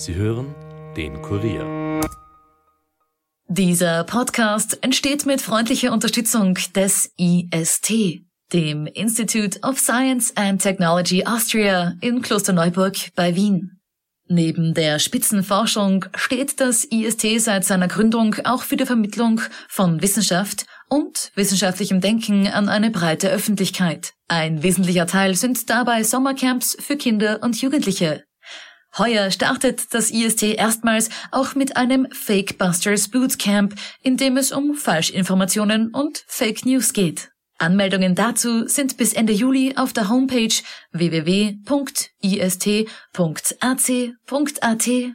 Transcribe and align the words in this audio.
Sie 0.00 0.14
hören 0.14 0.54
den 0.96 1.20
Kurier. 1.20 2.00
Dieser 3.48 4.02
Podcast 4.04 4.82
entsteht 4.82 5.26
mit 5.26 5.42
freundlicher 5.42 5.92
Unterstützung 5.92 6.56
des 6.74 7.12
IST, 7.18 8.22
dem 8.50 8.86
Institute 8.86 9.60
of 9.60 9.78
Science 9.78 10.34
and 10.38 10.62
Technology 10.62 11.26
Austria 11.26 11.96
in 12.00 12.22
Klosterneuburg 12.22 13.14
bei 13.14 13.36
Wien. 13.36 13.78
Neben 14.26 14.72
der 14.72 15.00
Spitzenforschung 15.00 16.06
steht 16.14 16.60
das 16.60 16.84
IST 16.84 17.38
seit 17.38 17.66
seiner 17.66 17.88
Gründung 17.88 18.36
auch 18.44 18.62
für 18.62 18.78
die 18.78 18.86
Vermittlung 18.86 19.42
von 19.68 20.00
Wissenschaft 20.00 20.64
und 20.88 21.30
wissenschaftlichem 21.34 22.00
Denken 22.00 22.46
an 22.46 22.70
eine 22.70 22.90
breite 22.90 23.28
Öffentlichkeit. 23.28 24.14
Ein 24.28 24.62
wesentlicher 24.62 25.06
Teil 25.06 25.34
sind 25.34 25.68
dabei 25.68 26.04
Sommercamps 26.04 26.74
für 26.80 26.96
Kinder 26.96 27.40
und 27.42 27.60
Jugendliche. 27.60 28.24
Heuer 28.98 29.30
startet 29.30 29.94
das 29.94 30.10
IST 30.10 30.42
erstmals 30.42 31.10
auch 31.30 31.54
mit 31.54 31.76
einem 31.76 32.08
Fake 32.12 32.58
Busters 32.58 33.08
Bootcamp, 33.08 33.74
in 34.02 34.16
dem 34.16 34.36
es 34.36 34.50
um 34.50 34.74
Falschinformationen 34.74 35.94
und 35.94 36.24
Fake 36.26 36.66
News 36.66 36.92
geht. 36.92 37.30
Anmeldungen 37.58 38.14
dazu 38.14 38.66
sind 38.66 38.96
bis 38.96 39.12
Ende 39.12 39.32
Juli 39.32 39.74
auf 39.76 39.92
der 39.92 40.08
Homepage 40.08 40.54
www.ist.ac.at 40.92 41.60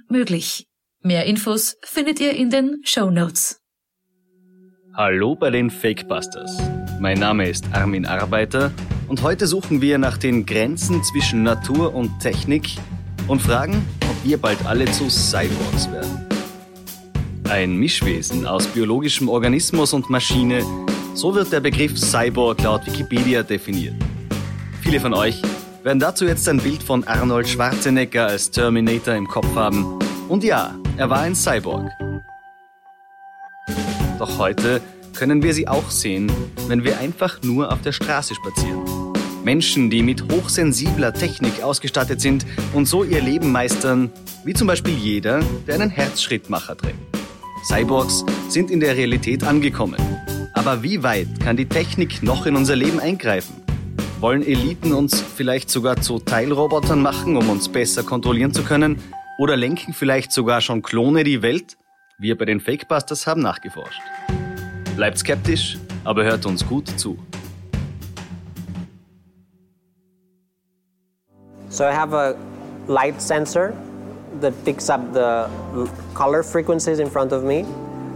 möglich. 0.10 0.68
Mehr 1.02 1.26
Infos 1.26 1.76
findet 1.84 2.20
ihr 2.20 2.34
in 2.34 2.50
den 2.50 2.82
Show 2.84 3.10
Notes. 3.10 3.62
Hallo 4.94 5.36
bei 5.36 5.50
den 5.50 5.70
Fakebusters. 5.70 6.58
Mein 7.00 7.20
Name 7.20 7.50
ist 7.50 7.66
Armin 7.74 8.06
Arbeiter 8.06 8.72
und 9.10 9.22
heute 9.22 9.48
suchen 9.48 9.82
wir 9.82 9.98
nach 9.98 10.18
den 10.18 10.46
Grenzen 10.46 11.04
zwischen 11.04 11.44
Natur 11.44 11.94
und 11.94 12.20
Technik 12.22 12.78
und 13.28 13.42
fragen, 13.42 13.86
ob 14.10 14.16
wir 14.24 14.38
bald 14.38 14.66
alle 14.66 14.86
zu 14.86 15.10
Cyborgs 15.10 15.92
werden. 15.92 16.26
Ein 17.50 17.78
Mischwesen 17.78 18.46
aus 18.46 18.66
biologischem 18.68 19.30
Organismus 19.30 19.94
und 19.94 20.10
Maschine 20.10 20.64
so 21.16 21.34
wird 21.34 21.52
der 21.52 21.62
Begriff 21.62 21.98
Cyborg 21.98 22.62
laut 22.62 22.86
Wikipedia 22.86 23.42
definiert. 23.42 23.96
Viele 24.82 25.00
von 25.00 25.14
euch 25.14 25.42
werden 25.84 26.00
dazu 26.00 26.26
jetzt 26.26 26.48
ein 26.50 26.58
Bild 26.58 26.84
von 26.84 27.04
Arnold 27.06 27.48
Schwarzenegger 27.48 28.28
als 28.28 28.52
Terminator 28.52 29.14
im 29.14 29.28
Kopf 29.28 29.56
haben. 29.56 29.98
Und 30.28 30.44
ja, 30.44 30.76
er 30.98 31.10
war 31.10 31.20
ein 31.20 31.36
Cyborg. 31.36 31.90
Doch 34.20 34.38
heute 34.40 34.82
können 35.14 35.42
wir 35.42 35.54
sie 35.54 35.68
auch 35.68 35.90
sehen, 35.90 36.32
wenn 36.68 36.84
wir 36.84 37.00
einfach 37.00 37.42
nur 37.44 37.72
auf 37.72 37.82
der 37.82 37.94
Straße 37.94 38.36
spazieren. 38.36 38.95
Menschen, 39.46 39.92
die 39.92 40.02
mit 40.02 40.24
hochsensibler 40.32 41.14
Technik 41.14 41.62
ausgestattet 41.62 42.20
sind 42.20 42.48
und 42.74 42.88
so 42.88 43.04
ihr 43.04 43.22
Leben 43.22 43.52
meistern, 43.52 44.12
wie 44.44 44.56
zum 44.56 44.66
Beispiel 44.66 44.96
jeder, 44.96 45.40
der 45.68 45.76
einen 45.76 45.92
Herzschrittmacher 45.92 46.76
trägt. 46.76 46.98
Cyborgs 47.64 48.26
sind 48.50 48.72
in 48.72 48.80
der 48.80 48.98
Realität 48.98 49.44
angekommen. 49.44 50.02
Aber 50.56 50.82
wie 50.82 51.04
weit 51.04 51.28
kann 51.44 51.58
die 51.58 51.68
Technik 51.68 52.24
noch 52.24 52.48
in 52.48 52.56
unser 52.56 52.76
Leben 52.76 53.00
eingreifen? 53.00 53.62
Wollen 54.20 54.42
Eliten 54.42 54.92
uns 54.94 55.22
vielleicht 55.22 55.70
sogar 55.70 56.02
zu 56.02 56.18
Teilrobotern 56.18 57.00
machen, 57.00 57.38
um 57.38 57.48
uns 57.48 57.70
besser 57.70 58.02
kontrollieren 58.02 58.52
zu 58.52 58.64
können? 58.64 58.98
Oder 59.38 59.56
lenken 59.56 59.94
vielleicht 59.94 60.32
sogar 60.32 60.60
schon 60.62 60.82
Klone 60.82 61.24
die 61.24 61.44
Welt? 61.44 61.78
Wir 62.18 62.36
bei 62.36 62.46
den 62.46 62.60
Fakebusters 62.60 63.28
haben 63.28 63.44
nachgeforscht. 63.44 64.02
Bleibt 64.96 65.20
skeptisch, 65.20 65.78
aber 66.04 66.24
hört 66.24 66.48
uns 66.48 66.66
gut 66.66 66.88
zu. 67.00 67.20
So 71.76 71.86
I 71.86 71.92
have 71.92 72.14
a 72.14 72.38
light 72.88 73.22
sensor 73.22 73.76
that 74.40 74.54
picks 74.64 74.90
up 74.90 75.12
the 75.12 75.50
color 76.14 76.42
frequencies 76.42 77.00
in 77.00 77.10
front 77.10 77.34
of 77.34 77.44
me 77.44 77.66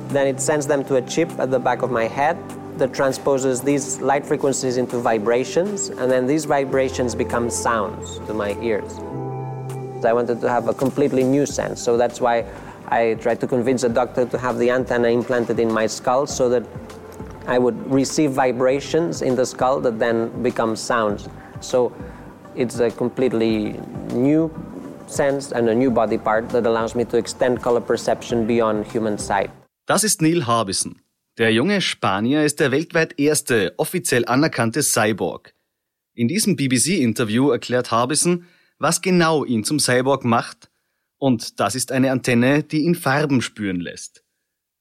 Then 0.10 0.26
it 0.26 0.42
sends 0.42 0.66
them 0.66 0.84
to 0.86 0.96
a 0.96 1.04
chip 1.04 1.30
at 1.38 1.52
the 1.52 1.60
back 1.60 1.84
of 1.84 1.92
my 1.92 2.06
head 2.06 2.36
that 2.80 2.94
transposes 2.94 3.62
these 3.62 4.00
light 4.02 4.26
frequencies 4.26 4.78
into 4.78 4.98
vibrations, 4.98 5.90
and 5.90 6.12
then 6.12 6.26
these 6.26 6.46
vibrations 6.46 7.14
become 7.14 7.52
sounds 7.52 8.18
to 8.26 8.34
my 8.34 8.58
ears. 8.60 8.98
I 10.04 10.14
wanted 10.14 10.42
to 10.42 10.50
have 10.50 10.68
a 10.68 10.74
completely 10.74 11.24
new 11.24 11.46
sense, 11.46 11.80
so 11.80 11.96
that's 11.96 12.20
why 12.20 12.46
I 12.88 13.18
tried 13.22 13.40
to 13.42 13.48
convince 13.48 13.84
a 13.84 13.90
doctor 13.90 14.26
to 14.26 14.38
have 14.40 14.58
the 14.58 14.72
antenna 14.72 15.10
implanted 15.10 15.60
in 15.60 15.72
my 15.72 15.86
skull 15.86 16.26
so 16.26 16.50
that 16.50 16.64
I 17.46 17.60
would 17.60 17.92
receive 17.92 18.32
vibrations 18.32 19.22
in 19.22 19.36
the 19.36 19.46
skull 19.46 19.80
that 19.82 20.00
then 20.00 20.42
become 20.42 20.76
sounds. 20.76 21.30
So 21.60 21.94
it's 22.60 22.80
a 22.80 22.92
completely 22.92 23.80
new 24.14 24.52
sense 25.08 25.56
and 25.56 25.70
a 25.70 25.74
new 25.74 25.90
body 25.90 26.18
part 26.18 26.50
that 26.50 26.66
allows 26.66 26.94
me 26.94 27.06
to 27.06 27.18
extend 27.18 27.62
color 27.62 27.82
perception 27.82 28.46
beyond 28.46 28.86
human 28.94 29.18
sight. 29.18 29.50
Das 29.86 30.04
ist 30.04 30.22
Neil 30.22 30.46
Harbison. 30.46 31.02
Der 31.38 31.52
junge 31.54 31.82
Spanier 31.82 32.44
ist 32.44 32.60
der 32.60 32.72
weltweit 32.72 33.18
erste 33.18 33.74
offiziell 33.78 34.26
anerkannte 34.26 34.84
Cyborg. 34.84 35.54
In 36.14 36.28
diesem 36.28 36.58
BBC-Interview 36.58 37.50
erklärt 37.50 37.92
Harbison, 37.92 38.46
was 38.78 39.02
genau 39.02 39.46
ihn 39.46 39.64
zum 39.64 39.80
Cyborg 39.80 40.26
macht, 40.26 40.70
und 41.18 41.60
das 41.60 41.76
ist 41.76 41.92
eine 41.92 42.12
Antenne, 42.12 42.64
die 42.64 42.82
ihn 42.82 42.96
Farben 42.96 43.42
spüren 43.42 43.80
lässt. 43.80 44.24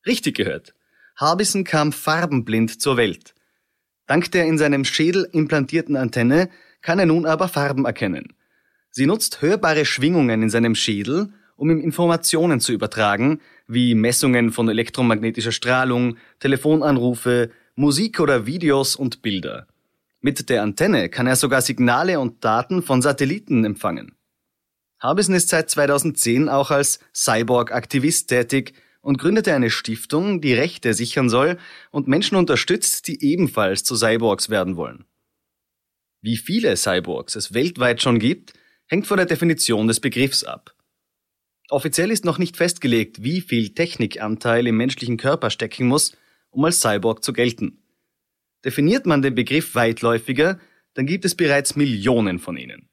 Richtig 0.07 0.37
gehört. 0.37 0.75
Harbison 1.17 1.65
kam 1.65 1.93
farbenblind 1.93 2.81
zur 2.81 2.97
Welt. 2.97 3.35
Dank 4.07 4.31
der 4.33 4.47
in 4.47 4.59
seinem 4.59 4.85
Schädel 4.85 5.29
implantierten 5.33 5.97
Antenne 5.97 6.49
kann 6.83 6.99
er 6.99 7.07
nun 7.07 7.27
aber 7.27 7.49
Farben 7.49 7.85
erkennen. 7.85 8.35
Sie 8.91 9.07
nutzt 9.07 9.43
hörbare 9.43 9.85
Schwingungen 9.85 10.43
in 10.43 10.51
seinem 10.51 10.75
Schädel, 10.75 11.33
um 11.57 11.71
ihm 11.71 11.81
Informationen 11.81 12.61
zu 12.61 12.73
übertragen, 12.73 13.41
wie 13.67 13.95
Messungen 13.95 14.53
von 14.53 14.69
elektromagnetischer 14.69 15.53
Strahlung, 15.53 16.17
Telefonanrufe, 16.39 17.51
Musik 17.75 18.21
oder 18.21 18.47
Videos 18.47 18.97
und 18.97 19.23
Bilder. 19.23 19.67
Mit 20.21 20.49
der 20.49 20.63
Antenne 20.63 21.09
kann 21.09 21.27
er 21.27 21.37
sogar 21.37 21.61
Signale 21.63 22.19
und 22.19 22.45
Daten 22.45 22.83
von 22.83 23.03
Satelliten 23.03 23.65
empfangen. 23.65 24.17
Harbison 25.01 25.35
ist 25.35 25.49
seit 25.49 25.71
2010 25.71 26.49
auch 26.49 26.71
als 26.71 26.99
Cyborg-Aktivist 27.15 28.29
tätig 28.29 28.73
und 29.01 29.19
gründete 29.19 29.55
eine 29.55 29.71
Stiftung, 29.71 30.41
die 30.41 30.55
Rechte 30.55 30.93
sichern 30.93 31.29
soll 31.29 31.57
und 31.91 32.09
Menschen 32.09 32.37
unterstützt, 32.37 33.07
die 33.07 33.25
ebenfalls 33.25 33.85
zu 33.85 33.95
Cyborgs 33.95 34.51
werden 34.51 34.77
wollen. 34.77 35.05
Wie 36.21 36.37
viele 36.37 36.77
Cyborgs 36.77 37.37
es 37.37 37.55
weltweit 37.55 38.03
schon 38.03 38.19
gibt, 38.19 38.53
hängt 38.87 39.07
von 39.07 39.19
der 39.19 39.27
Definition 39.27 39.87
des 39.87 40.01
Begriffs 40.01 40.43
ab. 40.43 40.75
Offiziell 41.71 42.11
ist 42.11 42.25
noch 42.25 42.39
nicht 42.39 42.57
festgelegt, 42.57 43.23
wie 43.23 43.41
viel 43.41 43.75
Technikanteil 43.75 44.67
im 44.67 44.77
menschlichen 44.77 45.17
Körper 45.17 45.51
stecken 45.51 45.87
muss, 45.87 46.17
um 46.51 46.65
als 46.65 46.81
Cyborg 46.81 47.23
zu 47.23 47.33
gelten. 47.33 47.83
Definiert 48.65 49.07
man 49.07 49.23
den 49.23 49.35
Begriff 49.35 49.75
weitläufiger, 49.75 50.59
dann 50.95 51.07
gibt 51.07 51.25
es 51.25 51.35
bereits 51.35 51.77
Millionen 51.77 52.39
von 52.39 52.57
ihnen. 52.57 52.89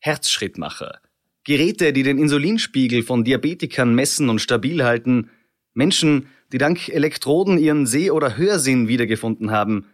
Herzschrittmacher, 0.00 1.00
Geräte, 1.44 1.92
die 1.92 2.02
den 2.02 2.18
Insulinspiegel 2.18 3.02
von 3.02 3.24
Diabetikern 3.24 3.94
messen 3.94 4.28
und 4.28 4.40
stabil 4.40 4.84
halten, 4.84 5.30
Menschen, 5.72 6.26
die 6.52 6.58
dank 6.58 6.88
Elektroden 6.88 7.56
ihren 7.56 7.86
Seh- 7.86 8.10
oder 8.10 8.36
Hörsinn 8.36 8.88
wiedergefunden 8.88 9.50
haben. 9.50 9.86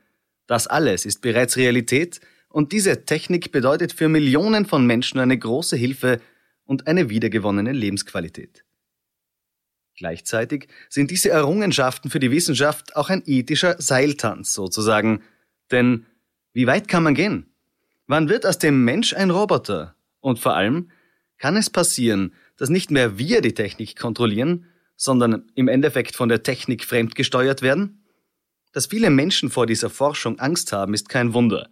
Das 0.47 0.67
alles 0.67 1.07
ist 1.07 1.21
bereits 1.21 1.57
Realität 1.57 2.21
und 2.55 2.71
diese 2.71 3.05
Technik 3.05 3.51
bedeutet 3.51 3.93
für 3.93 4.09
Millionen 4.09 4.65
von 4.65 4.87
Menschen 4.87 5.19
eine 5.19 5.37
große 5.37 5.75
Hilfe 5.75 6.21
und 6.65 6.87
eine 6.87 7.11
wiedergewonnene 7.11 7.73
Lebensqualität. 7.73 8.65
Gleichzeitig 9.97 10.69
sind 10.89 11.11
diese 11.11 11.31
Errungenschaften 11.31 12.11
für 12.11 12.21
die 12.21 12.31
Wissenschaft 12.31 12.95
auch 12.95 13.11
ein 13.11 13.25
ethischer 13.27 13.83
Seiltanz 13.83 14.55
sozusagen. 14.55 15.25
Denn 15.73 16.07
wie 16.53 16.69
weit 16.69 16.87
kann 16.87 17.03
man 17.03 17.17
gehen? 17.17 17.53
Wann 18.07 18.29
wird 18.29 18.47
aus 18.47 18.59
dem 18.59 18.85
Mensch 18.85 19.15
ein 19.15 19.31
Roboter? 19.31 19.97
Und 20.21 20.39
vor 20.39 20.55
allem, 20.55 20.93
kann 21.39 21.57
es 21.57 21.71
passieren, 21.71 22.35
dass 22.57 22.69
nicht 22.69 22.93
mehr 22.93 23.19
wir 23.19 23.41
die 23.41 23.55
Technik 23.55 23.99
kontrollieren, 23.99 24.67
sondern 24.95 25.51
im 25.57 25.67
Endeffekt 25.67 26.15
von 26.15 26.29
der 26.29 26.45
Technik 26.45 26.85
fremdgesteuert 26.85 27.63
werden? 27.63 28.05
Dass 28.71 28.87
viele 28.87 29.11
Menschen 29.11 29.51
vor 29.51 29.67
dieser 29.67 29.91
Forschung 29.91 30.39
Angst 30.39 30.73
haben, 30.73 30.95
ist 30.95 31.09
kein 31.09 31.35
Wunder. 31.35 31.69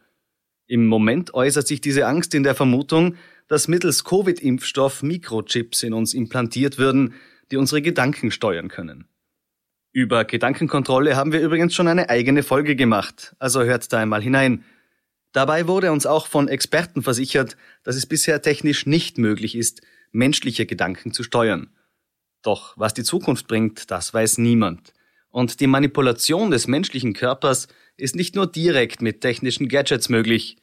Im 0.72 0.86
Moment 0.86 1.34
äußert 1.34 1.66
sich 1.68 1.82
diese 1.82 2.06
Angst 2.06 2.34
in 2.34 2.44
der 2.44 2.54
Vermutung, 2.54 3.16
dass 3.46 3.68
mittels 3.68 4.04
Covid-Impfstoff 4.04 5.02
Mikrochips 5.02 5.82
in 5.82 5.92
uns 5.92 6.14
implantiert 6.14 6.78
würden, 6.78 7.12
die 7.50 7.58
unsere 7.58 7.82
Gedanken 7.82 8.30
steuern 8.30 8.68
können. 8.68 9.06
Über 9.92 10.24
Gedankenkontrolle 10.24 11.14
haben 11.14 11.30
wir 11.30 11.42
übrigens 11.42 11.74
schon 11.74 11.88
eine 11.88 12.08
eigene 12.08 12.42
Folge 12.42 12.74
gemacht, 12.74 13.36
also 13.38 13.62
hört 13.62 13.92
da 13.92 13.98
einmal 13.98 14.22
hinein. 14.22 14.64
Dabei 15.32 15.68
wurde 15.68 15.92
uns 15.92 16.06
auch 16.06 16.26
von 16.26 16.48
Experten 16.48 17.02
versichert, 17.02 17.58
dass 17.82 17.94
es 17.94 18.06
bisher 18.06 18.40
technisch 18.40 18.86
nicht 18.86 19.18
möglich 19.18 19.54
ist, 19.54 19.82
menschliche 20.10 20.64
Gedanken 20.64 21.12
zu 21.12 21.22
steuern. 21.22 21.68
Doch 22.40 22.78
was 22.78 22.94
die 22.94 23.04
Zukunft 23.04 23.46
bringt, 23.46 23.90
das 23.90 24.14
weiß 24.14 24.38
niemand. 24.38 24.94
Und 25.28 25.60
die 25.60 25.66
Manipulation 25.66 26.50
des 26.50 26.66
menschlichen 26.66 27.12
Körpers 27.12 27.68
ist 27.98 28.16
nicht 28.16 28.34
nur 28.34 28.46
direkt 28.46 29.02
mit 29.02 29.20
technischen 29.20 29.68
Gadgets 29.68 30.08
möglich. 30.08 30.56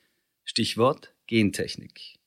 Stichwort 0.50 1.06
Gentechnik. 1.30 2.18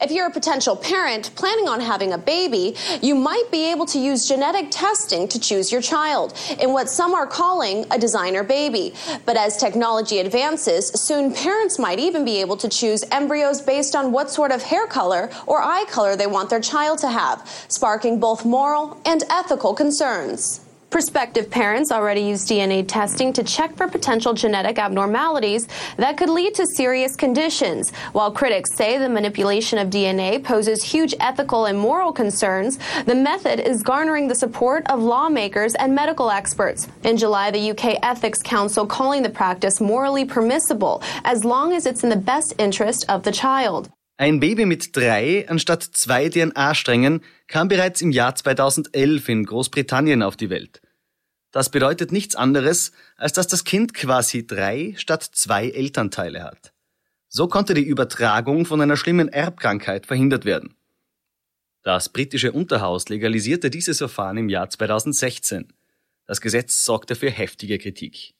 If 0.00 0.10
you're 0.10 0.26
a 0.26 0.32
potential 0.32 0.74
parent 0.74 1.30
planning 1.36 1.68
on 1.68 1.78
having 1.78 2.14
a 2.14 2.18
baby, 2.18 2.74
you 3.00 3.14
might 3.14 3.44
be 3.52 3.70
able 3.70 3.86
to 3.86 3.98
use 3.98 4.26
genetic 4.26 4.68
testing 4.70 5.28
to 5.28 5.38
choose 5.38 5.70
your 5.70 5.82
child 5.82 6.32
in 6.58 6.72
what 6.72 6.88
some 6.88 7.14
are 7.14 7.26
calling 7.26 7.84
a 7.92 7.98
designer 7.98 8.42
baby. 8.42 8.94
But 9.24 9.36
as 9.36 9.56
technology 9.56 10.18
advances, 10.18 10.88
soon 10.88 11.32
parents 11.32 11.78
might 11.78 12.00
even 12.00 12.24
be 12.24 12.40
able 12.40 12.56
to 12.56 12.68
choose 12.68 13.04
embryos 13.12 13.60
based 13.60 13.94
on 13.94 14.10
what 14.10 14.30
sort 14.30 14.50
of 14.50 14.62
hair 14.62 14.88
color 14.88 15.30
or 15.46 15.62
eye 15.62 15.84
color 15.88 16.16
they 16.16 16.26
want 16.26 16.50
their 16.50 16.60
child 16.60 16.98
to 17.00 17.08
have, 17.08 17.46
sparking 17.68 18.18
both 18.18 18.44
moral 18.44 19.00
and 19.04 19.22
ethical 19.30 19.74
concerns. 19.74 20.60
Prospective 20.90 21.48
parents 21.48 21.92
already 21.92 22.22
use 22.22 22.44
DNA 22.44 22.84
testing 22.86 23.32
to 23.34 23.44
check 23.44 23.76
for 23.76 23.86
potential 23.86 24.34
genetic 24.34 24.76
abnormalities 24.76 25.68
that 25.96 26.16
could 26.16 26.28
lead 26.28 26.52
to 26.56 26.66
serious 26.66 27.14
conditions. 27.14 27.92
While 28.12 28.32
critics 28.32 28.74
say 28.74 28.98
the 28.98 29.08
manipulation 29.08 29.78
of 29.78 29.88
DNA 29.88 30.42
poses 30.42 30.82
huge 30.82 31.14
ethical 31.20 31.66
and 31.66 31.78
moral 31.78 32.12
concerns, 32.12 32.80
the 33.06 33.14
method 33.14 33.60
is 33.60 33.84
garnering 33.84 34.26
the 34.26 34.34
support 34.34 34.84
of 34.88 35.00
lawmakers 35.00 35.76
and 35.76 35.94
medical 35.94 36.28
experts. 36.28 36.88
In 37.04 37.16
July, 37.16 37.52
the 37.52 37.70
UK 37.70 38.00
Ethics 38.02 38.42
Council 38.42 38.84
calling 38.84 39.22
the 39.22 39.30
practice 39.30 39.80
morally 39.80 40.24
permissible 40.24 41.02
as 41.24 41.44
long 41.44 41.72
as 41.72 41.86
it's 41.86 42.02
in 42.02 42.10
the 42.10 42.16
best 42.16 42.52
interest 42.58 43.04
of 43.08 43.22
the 43.22 43.32
child. 43.32 43.90
Ein 44.20 44.38
Baby 44.38 44.66
mit 44.66 44.94
drei 44.94 45.48
anstatt 45.48 45.82
zwei 45.82 46.28
DNA-Strängen 46.28 47.22
kam 47.46 47.68
bereits 47.68 48.02
im 48.02 48.10
Jahr 48.10 48.34
2011 48.34 49.26
in 49.30 49.46
Großbritannien 49.46 50.22
auf 50.22 50.36
die 50.36 50.50
Welt. 50.50 50.82
Das 51.52 51.70
bedeutet 51.70 52.12
nichts 52.12 52.36
anderes, 52.36 52.92
als 53.16 53.32
dass 53.32 53.48
das 53.48 53.64
Kind 53.64 53.94
quasi 53.94 54.46
drei 54.46 54.92
statt 54.98 55.22
zwei 55.22 55.70
Elternteile 55.70 56.42
hat. 56.42 56.74
So 57.28 57.48
konnte 57.48 57.72
die 57.72 57.80
Übertragung 57.80 58.66
von 58.66 58.82
einer 58.82 58.98
schlimmen 58.98 59.30
Erbkrankheit 59.30 60.04
verhindert 60.04 60.44
werden. 60.44 60.74
Das 61.82 62.10
britische 62.10 62.52
Unterhaus 62.52 63.08
legalisierte 63.08 63.70
dieses 63.70 63.96
Verfahren 63.96 64.36
im 64.36 64.50
Jahr 64.50 64.68
2016. 64.68 65.72
Das 66.26 66.42
Gesetz 66.42 66.84
sorgte 66.84 67.14
für 67.14 67.30
heftige 67.30 67.78
Kritik. 67.78 68.34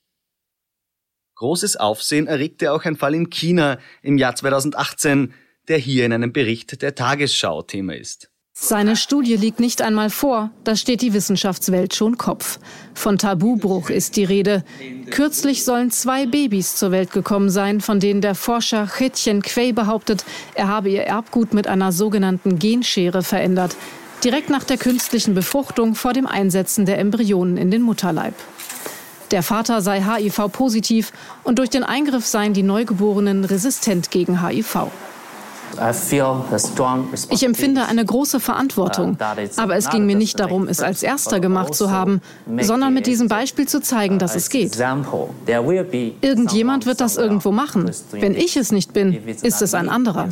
Großes 1.36 1.78
Aufsehen 1.78 2.26
erregte 2.26 2.70
auch 2.70 2.84
ein 2.84 2.96
Fall 2.96 3.14
in 3.14 3.30
China 3.30 3.78
im 4.02 4.18
Jahr 4.18 4.36
2018, 4.36 5.32
der 5.68 5.78
hier 5.78 6.06
in 6.06 6.12
einem 6.12 6.32
Bericht 6.32 6.82
der 6.82 6.94
Tagesschau 6.94 7.62
Thema 7.62 7.94
ist. 7.94 8.30
Seine 8.62 8.96
Studie 8.96 9.36
liegt 9.36 9.58
nicht 9.58 9.80
einmal 9.80 10.10
vor, 10.10 10.50
da 10.64 10.76
steht 10.76 11.00
die 11.00 11.14
Wissenschaftswelt 11.14 11.94
schon 11.94 12.18
Kopf. 12.18 12.58
Von 12.92 13.16
Tabubruch 13.16 13.88
ist 13.88 14.16
die 14.16 14.24
Rede. 14.24 14.64
Kürzlich 15.10 15.64
sollen 15.64 15.90
zwei 15.90 16.26
Babys 16.26 16.76
zur 16.76 16.90
Welt 16.90 17.10
gekommen 17.10 17.48
sein, 17.48 17.80
von 17.80 18.00
denen 18.00 18.20
der 18.20 18.34
Forscher 18.34 18.86
Chetchen 18.86 19.40
Quay 19.40 19.72
behauptet, 19.72 20.26
er 20.54 20.68
habe 20.68 20.90
ihr 20.90 21.04
Erbgut 21.04 21.54
mit 21.54 21.68
einer 21.68 21.90
sogenannten 21.90 22.58
Genschere 22.58 23.22
verändert. 23.22 23.76
Direkt 24.24 24.50
nach 24.50 24.64
der 24.64 24.76
künstlichen 24.76 25.34
Befruchtung 25.34 25.94
vor 25.94 26.12
dem 26.12 26.26
Einsetzen 26.26 26.84
der 26.84 26.98
Embryonen 26.98 27.56
in 27.56 27.70
den 27.70 27.80
Mutterleib. 27.80 28.34
Der 29.30 29.42
Vater 29.42 29.80
sei 29.80 30.02
HIV-positiv 30.02 31.12
und 31.44 31.58
durch 31.58 31.70
den 31.70 31.84
Eingriff 31.84 32.26
seien 32.26 32.52
die 32.52 32.62
Neugeborenen 32.64 33.46
resistent 33.46 34.10
gegen 34.10 34.46
HIV. 34.46 34.90
Ich 37.30 37.44
empfinde 37.44 37.86
eine 37.86 38.04
große 38.04 38.40
Verantwortung, 38.40 39.16
uh, 39.20 39.46
aber 39.56 39.76
es 39.76 39.88
ging 39.90 40.06
mir 40.06 40.16
nicht 40.16 40.38
darum, 40.40 40.68
es 40.68 40.80
als 40.80 41.02
Erster 41.02 41.40
gemacht 41.40 41.74
zu 41.74 41.84
also 41.84 41.96
haben, 41.96 42.20
sondern 42.60 42.94
mit 42.94 43.06
diesem 43.06 43.28
Beispiel 43.28 43.66
zu 43.66 43.80
zeigen, 43.80 44.18
dass 44.18 44.34
es 44.34 44.50
geht. 44.50 44.76
Irgendjemand 46.20 46.86
wird 46.86 47.00
das 47.00 47.16
irgendwo 47.16 47.52
machen. 47.52 47.90
Wenn 48.12 48.34
ich 48.34 48.56
es 48.56 48.72
nicht 48.72 48.92
bin, 48.92 49.12
ist 49.42 49.62
es 49.62 49.74
ein 49.74 49.88
anderer. 49.88 50.28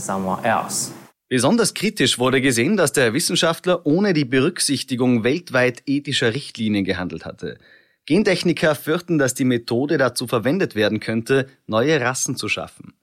Besonders 1.30 1.74
kritisch 1.74 2.18
wurde 2.18 2.40
gesehen, 2.40 2.78
dass 2.78 2.92
der 2.92 3.12
Wissenschaftler 3.12 3.84
ohne 3.84 4.14
die 4.14 4.24
Berücksichtigung 4.24 5.24
weltweit 5.24 5.82
ethischer 5.84 6.32
Richtlinien 6.32 6.84
gehandelt 6.84 7.26
hatte. 7.26 7.58
Gentechniker 8.06 8.74
fürchten, 8.74 9.18
dass 9.18 9.34
die 9.34 9.44
Methode 9.44 9.98
dazu 9.98 10.26
verwendet 10.26 10.74
werden 10.74 11.00
könnte, 11.00 11.46
neue 11.66 12.00
Rassen 12.00 12.36
zu 12.36 12.48
schaffen. 12.48 12.94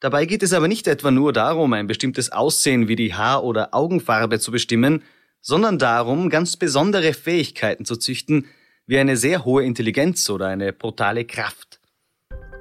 Dabei 0.00 0.26
geht 0.26 0.42
es 0.42 0.52
aber 0.52 0.68
nicht 0.68 0.86
etwa 0.86 1.10
nur 1.10 1.32
darum, 1.32 1.72
ein 1.72 1.86
bestimmtes 1.86 2.30
Aussehen 2.32 2.88
wie 2.88 2.96
die 2.96 3.14
Haar- 3.14 3.44
oder 3.44 3.74
Augenfarbe 3.74 4.38
zu 4.38 4.50
bestimmen, 4.50 5.02
sondern 5.40 5.78
darum, 5.78 6.30
ganz 6.30 6.56
besondere 6.56 7.12
Fähigkeiten 7.12 7.84
zu 7.84 7.96
züchten, 7.96 8.46
wie 8.86 8.98
eine 8.98 9.16
sehr 9.16 9.44
hohe 9.44 9.64
Intelligenz 9.64 10.28
oder 10.30 10.46
eine 10.46 10.72
brutale 10.72 11.24
Kraft. 11.24 11.80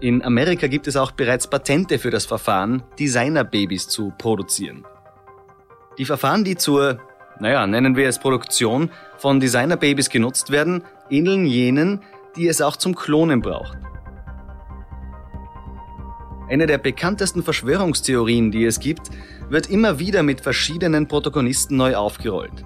In 0.02 0.22
Amerika 0.22 0.68
gibt 0.68 0.88
es 0.88 0.98
auch 0.98 1.12
bereits 1.12 1.50
Patente 1.50 1.98
für 1.98 2.12
das 2.12 2.26
Verfahren, 2.26 2.84
Designerbabys 3.00 3.88
zu 3.88 4.12
produzieren. 4.18 4.86
Die 5.98 6.06
Verfahren, 6.06 6.44
die 6.44 6.58
zur, 6.58 7.00
naja, 7.40 7.66
nennen 7.68 7.96
wir 7.96 8.10
es 8.10 8.20
Produktion 8.20 8.90
von 9.18 9.40
Designerbabys 9.40 10.10
genutzt 10.10 10.52
werden, 10.52 10.84
ähneln 11.10 11.46
jenen, 11.46 12.02
die 12.36 12.48
es 12.48 12.62
auch 12.62 12.76
zum 12.76 12.96
Klonen 12.96 13.42
braucht. 13.42 13.78
Eine 16.50 16.68
der 16.68 16.78
bekanntesten 16.78 17.42
Verschwörungstheorien, 17.42 18.52
die 18.52 18.66
es 18.66 18.80
gibt, 18.80 19.10
wird 19.50 19.70
immer 19.70 20.00
wieder 20.00 20.24
mit 20.24 20.42
verschiedenen 20.42 21.08
Protagonisten 21.08 21.78
neu 21.78 21.96
aufgerollt. 21.96 22.66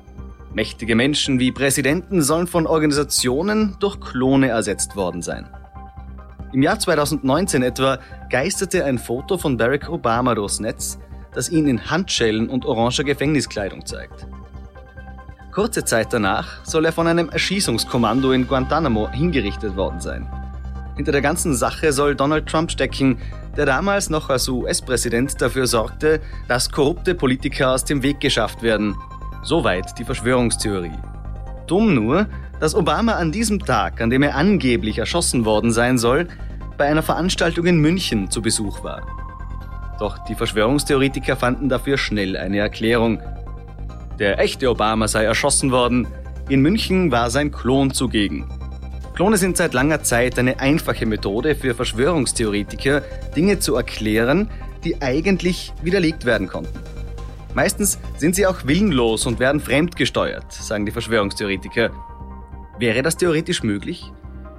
Mächtige 0.54 0.96
Menschen 0.96 1.40
wie 1.40 1.52
Präsidenten 1.52 2.24
sollen 2.24 2.48
von 2.48 2.66
Organisationen 2.66 3.76
durch 3.80 4.00
Klone 4.00 4.48
ersetzt 4.48 4.96
worden 4.96 5.22
sein. 5.22 5.48
Im 6.54 6.64
Jahr 6.64 6.80
2019 6.80 7.62
etwa 7.62 8.00
geisterte 8.30 8.84
ein 8.84 8.98
Foto 8.98 9.38
von 9.38 9.58
Barack 9.58 9.90
Obama 9.90 10.34
durchs 10.34 10.60
Netz, 10.60 10.98
das 11.34 11.50
ihn 11.50 11.68
in 11.68 11.92
Handschellen 11.92 12.50
und 12.50 12.66
oranger 12.66 13.04
Gefängniskleidung 13.04 13.86
zeigt. 13.86 14.26
Kurze 15.54 15.86
Zeit 15.86 16.14
danach 16.14 16.66
soll 16.66 16.86
er 16.86 16.94
von 16.94 17.08
einem 17.08 17.30
Erschießungskommando 17.30 18.32
in 18.32 18.48
Guantanamo 18.48 19.10
hingerichtet 19.12 19.76
worden 19.76 20.00
sein. 20.00 20.28
Hinter 20.98 21.12
der 21.12 21.22
ganzen 21.22 21.56
Sache 21.56 21.94
soll 21.94 22.16
Donald 22.16 22.48
Trump 22.48 22.72
stecken, 22.72 23.20
der 23.56 23.66
damals 23.66 24.10
noch 24.10 24.30
als 24.30 24.50
US-Präsident 24.50 25.40
dafür 25.42 25.68
sorgte, 25.68 26.20
dass 26.48 26.72
korrupte 26.72 27.16
Politiker 27.16 27.72
aus 27.72 27.86
dem 27.86 28.04
Weg 28.04 28.20
geschafft 28.20 28.64
werden. 28.64 28.96
Soweit 29.44 29.98
die 29.98 30.04
Verschwörungstheorie. 30.04 30.98
Dumm 31.68 31.94
nur, 31.94 32.28
dass 32.60 32.76
Obama 32.76 33.14
an 33.14 33.32
diesem 33.32 33.60
Tag, 33.60 34.02
an 34.02 34.10
dem 34.10 34.24
er 34.24 34.36
angeblich 34.36 34.98
erschossen 34.98 35.46
worden 35.46 35.72
sein 35.72 35.98
soll, 35.98 36.28
bei 36.78 36.86
einer 36.86 37.04
Veranstaltung 37.04 37.66
in 37.66 37.78
München 37.78 38.32
zu 38.32 38.42
Besuch 38.42 38.84
war. 38.84 39.02
Doch 40.00 40.18
die 40.26 40.36
Verschwörungstheoretiker 40.36 41.36
fanden 41.36 41.70
dafür 41.70 41.98
schnell 41.98 42.38
eine 42.38 42.60
Erklärung. 42.60 43.22
Der 44.20 44.40
echte 44.40 44.70
Obama 44.70 45.08
sei 45.08 45.24
erschossen 45.24 45.72
worden, 45.72 46.08
in 46.50 46.62
München 46.62 47.12
war 47.12 47.30
sein 47.30 47.52
Klon 47.52 47.92
zugegen. 47.92 48.48
Klone 49.18 49.38
sind 49.38 49.58
seit 49.58 49.74
langer 49.74 50.04
Zeit 50.04 50.38
eine 50.38 50.60
einfache 50.60 51.08
Methode 51.08 51.56
für 51.56 51.74
Verschwörungstheoretiker, 51.74 53.02
Dinge 53.36 53.58
zu 53.58 53.76
erklären, 53.76 54.52
die 54.84 55.02
eigentlich 55.02 55.74
widerlegt 55.82 56.26
werden 56.26 56.48
konnten. 56.48 56.80
Meistens 57.56 57.98
sind 58.18 58.36
sie 58.36 58.46
auch 58.46 58.68
willenlos 58.68 59.26
und 59.26 59.40
werden 59.40 59.60
fremdgesteuert, 59.60 60.54
sagen 60.54 60.86
die 60.86 60.92
Verschwörungstheoretiker. 60.92 61.90
Wäre 62.78 63.02
das 63.02 63.18
theoretisch 63.18 63.64
möglich? 63.64 64.04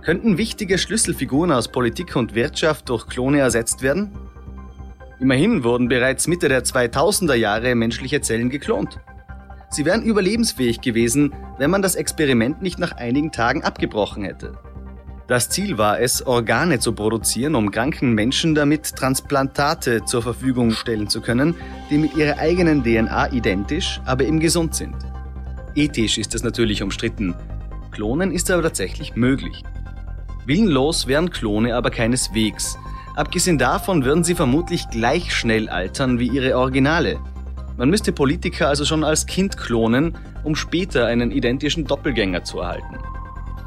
Könnten 0.02 0.38
wichtige 0.38 0.76
Schlüsselfiguren 0.76 1.52
aus 1.52 1.68
Politik 1.68 2.16
und 2.16 2.34
Wirtschaft 2.34 2.88
durch 2.88 3.06
Klone 3.06 3.38
ersetzt 3.38 3.82
werden? 3.82 4.10
Immerhin 5.20 5.62
wurden 5.62 5.86
bereits 5.86 6.26
Mitte 6.26 6.48
der 6.48 6.64
2000er 6.64 7.34
Jahre 7.34 7.76
menschliche 7.76 8.22
Zellen 8.22 8.50
geklont. 8.50 8.98
Sie 9.70 9.84
wären 9.84 10.02
überlebensfähig 10.02 10.80
gewesen, 10.80 11.34
wenn 11.58 11.70
man 11.70 11.82
das 11.82 11.94
Experiment 11.94 12.62
nicht 12.62 12.78
nach 12.78 12.92
einigen 12.92 13.32
Tagen 13.32 13.62
abgebrochen 13.62 14.24
hätte. 14.24 14.58
Das 15.28 15.50
Ziel 15.50 15.76
war 15.76 16.00
es, 16.00 16.26
Organe 16.26 16.78
zu 16.78 16.94
produzieren, 16.94 17.54
um 17.54 17.70
kranken 17.70 18.14
Menschen 18.14 18.54
damit 18.54 18.96
Transplantate 18.96 20.06
zur 20.06 20.22
Verfügung 20.22 20.70
stellen 20.70 21.10
zu 21.10 21.20
können, 21.20 21.54
die 21.90 21.98
mit 21.98 22.16
ihrer 22.16 22.38
eigenen 22.38 22.82
DNA 22.82 23.32
identisch, 23.32 24.00
aber 24.06 24.24
eben 24.24 24.40
gesund 24.40 24.74
sind. 24.74 24.96
Ethisch 25.74 26.16
ist 26.16 26.34
es 26.34 26.42
natürlich 26.42 26.82
umstritten. 26.82 27.34
Klonen 27.90 28.32
ist 28.32 28.50
aber 28.50 28.62
tatsächlich 28.62 29.16
möglich. 29.16 29.62
Willenlos 30.46 31.06
wären 31.06 31.28
Klone 31.28 31.74
aber 31.74 31.90
keineswegs. 31.90 32.78
Abgesehen 33.14 33.58
davon 33.58 34.06
würden 34.06 34.24
sie 34.24 34.34
vermutlich 34.34 34.88
gleich 34.88 35.34
schnell 35.34 35.68
altern 35.68 36.18
wie 36.18 36.28
ihre 36.28 36.56
Originale. 36.56 37.18
Man 37.78 37.90
müsste 37.90 38.12
Politiker 38.12 38.66
also 38.66 38.84
schon 38.84 39.04
als 39.04 39.24
Kind 39.24 39.56
klonen, 39.56 40.18
um 40.42 40.56
später 40.56 41.06
einen 41.06 41.30
identischen 41.30 41.84
Doppelgänger 41.84 42.42
zu 42.42 42.58
erhalten. 42.58 42.98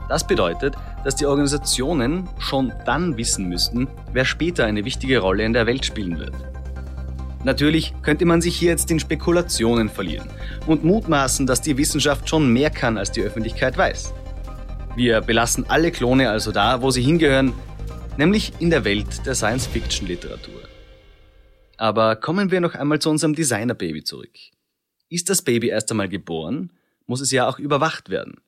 Das 0.09 0.27
bedeutet, 0.27 0.75
dass 1.05 1.15
die 1.15 1.25
Organisationen 1.25 2.27
schon 2.37 2.73
dann 2.85 3.15
wissen 3.15 3.47
müssten, 3.47 3.87
wer 4.11 4.25
später 4.25 4.65
eine 4.65 4.83
wichtige 4.83 5.19
Rolle 5.19 5.45
in 5.45 5.53
der 5.53 5.65
Welt 5.65 5.85
spielen 5.85 6.19
wird. 6.19 6.33
Natürlich 7.45 7.93
könnte 8.01 8.25
man 8.25 8.41
sich 8.41 8.57
hier 8.57 8.71
jetzt 8.71 8.91
in 8.91 8.99
Spekulationen 8.99 9.87
verlieren 9.87 10.29
und 10.67 10.83
mutmaßen, 10.83 11.47
dass 11.47 11.61
die 11.61 11.77
Wissenschaft 11.77 12.27
schon 12.27 12.51
mehr 12.51 12.69
kann, 12.69 12.97
als 12.97 13.13
die 13.13 13.21
Öffentlichkeit 13.21 13.77
weiß. 13.77 14.13
Wir 14.97 15.21
belassen 15.21 15.65
alle 15.69 15.89
Klone 15.89 16.29
also 16.29 16.51
da, 16.51 16.81
wo 16.81 16.91
sie 16.91 17.01
hingehören, 17.01 17.53
nämlich 18.17 18.51
in 18.59 18.71
der 18.71 18.83
Welt 18.83 19.25
der 19.25 19.35
Science-Fiction-Literatur. 19.35 20.70
Aber 21.81 22.15
kommen 22.15 22.51
wir 22.51 22.61
noch 22.61 22.75
einmal 22.75 22.99
zu 22.99 23.09
unserem 23.09 23.33
Designer-Baby 23.33 24.03
zurück. 24.03 24.37
Ist 25.09 25.31
das 25.31 25.41
Baby 25.41 25.69
erst 25.69 25.89
einmal 25.89 26.09
geboren, 26.09 26.71
muss 27.07 27.21
es 27.21 27.31
ja 27.31 27.49
auch 27.49 27.57
überwacht 27.57 28.11
werden. 28.11 28.39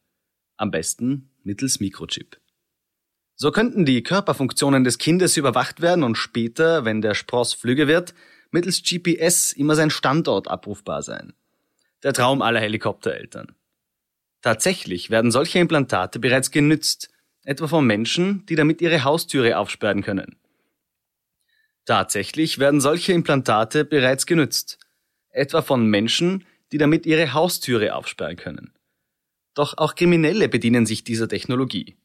Am 0.56 0.70
besten 0.70 1.32
mittels 1.44 1.80
Mikrochip. 1.80 2.40
So 3.34 3.50
könnten 3.50 3.86
die 3.86 4.04
Körperfunktionen 4.04 4.84
des 4.84 5.00
Kindes 5.00 5.36
überwacht 5.36 5.82
werden 5.82 6.04
und 6.04 6.16
später, 6.16 6.86
wenn 6.86 7.02
der 7.02 7.16
Spross 7.16 7.56
flügge 7.56 7.88
wird, 7.88 8.14
mittels 8.52 8.84
GPS 8.84 9.52
immer 9.52 9.74
sein 9.74 9.90
Standort 9.90 10.48
abrufbar 10.48 11.02
sein. 11.02 11.34
Der 12.04 12.14
Traum 12.14 12.44
aller 12.44 12.60
Helikoptereltern. 12.60 13.56
Tatsächlich 14.44 15.10
werden 15.10 15.32
solche 15.32 15.58
Implantate 15.58 16.20
bereits 16.20 16.52
genützt, 16.52 17.10
etwa 17.42 17.68
von 17.68 17.88
Menschen, 17.88 18.46
die 18.46 18.56
damit 18.56 18.80
ihre 18.80 19.04
Haustüre 19.04 19.58
aufsperren 19.58 20.04
können. 20.04 20.38
Tatsächlich 21.86 22.60
werden 22.60 22.82
solche 22.82 23.14
Implantate 23.14 23.84
bereits 23.84 24.26
genützt, 24.26 24.80
etwa 25.30 25.62
von 25.62 25.86
Menschen, 25.88 26.46
die 26.72 26.78
damit 26.78 27.06
ihre 27.06 27.34
Haustüre 27.34 27.96
aufsperren 27.96 28.38
können. 28.38 28.74
Doch 29.54 29.78
auch 29.78 29.96
Kriminelle 29.96 30.50
bedienen 30.50 30.86
sich 30.86 31.04
dieser 31.04 31.28
Technologie. 31.28 31.98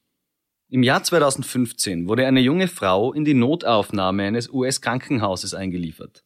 Im 0.68 0.82
Jahr 0.82 1.02
2015 1.02 2.08
wurde 2.08 2.26
eine 2.26 2.40
junge 2.40 2.68
Frau 2.68 3.12
in 3.14 3.24
die 3.24 3.34
Notaufnahme 3.34 4.24
eines 4.24 4.50
US-Krankenhauses 4.50 5.54
eingeliefert. 5.54 6.24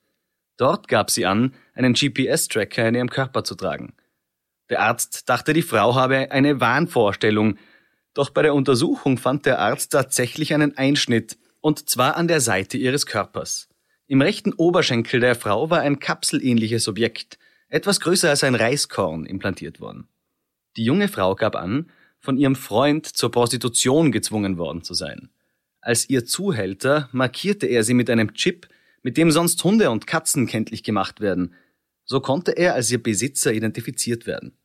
Dort 0.57 0.89
gab 0.89 1.11
sie 1.11 1.27
an, 1.27 1.55
einen 1.75 1.95
GPS-Tracker 1.95 2.89
in 2.89 2.97
ihrem 2.97 3.11
Körper 3.11 3.45
zu 3.45 3.55
tragen. 3.55 3.95
Der 4.69 4.81
Arzt 4.81 5.29
dachte, 5.29 5.53
die 5.53 5.63
Frau 5.63 5.95
habe 5.95 6.33
eine 6.33 6.61
Wahnvorstellung, 6.61 7.57
doch 8.15 8.31
bei 8.31 8.43
der 8.43 8.55
Untersuchung 8.55 9.17
fand 9.17 9.47
der 9.47 9.61
Arzt 9.61 9.93
tatsächlich 9.93 10.55
einen 10.55 10.77
Einschnitt, 10.77 11.39
und 11.63 11.89
zwar 11.89 12.17
an 12.17 12.29
der 12.29 12.43
Seite 12.43 12.77
ihres 12.77 13.07
Körpers. 13.07 13.69
Im 14.07 14.21
rechten 14.21 14.53
Oberschenkel 14.53 15.21
der 15.21 15.35
Frau 15.35 15.71
war 15.71 15.81
ein 15.81 16.01
kapselähnliches 16.01 16.89
Objekt, 16.89 17.39
etwas 17.69 18.01
größer 18.01 18.29
als 18.29 18.45
ein 18.45 18.55
Reiskorn, 18.55 19.25
implantiert 19.25 19.81
worden. 19.81 20.09
Die 20.77 20.85
junge 20.85 21.09
Frau 21.09 21.35
gab 21.35 21.57
an, 21.57 21.91
von 22.19 22.37
ihrem 22.37 22.57
Freund 22.57 23.07
zur 23.07 23.31
Prostitution 23.31 24.13
gezwungen 24.13 24.59
worden 24.59 24.83
zu 24.83 24.93
sein. 24.93 25.31
Als 25.81 26.11
ihr 26.11 26.27
Zuhälter 26.27 27.09
markierte 27.13 27.67
er 27.67 27.85
sie 27.85 27.95
mit 27.95 28.11
einem 28.11 28.35
Chip, 28.35 28.69
mit 29.03 29.17
dem 29.17 29.31
sonst 29.31 29.63
Hunde 29.65 29.91
und 29.91 30.07
Katzen 30.07 30.47
kenntlich 30.47 30.83
gemacht 30.83 31.21
werden. 31.21 31.55
So 32.05 32.21
konnte 32.21 32.53
er 32.53 32.75
als 32.75 32.91
ihr 32.91 33.03
Besitzer 33.03 33.53
identifiziert 33.53 34.27
werden. 34.27 34.57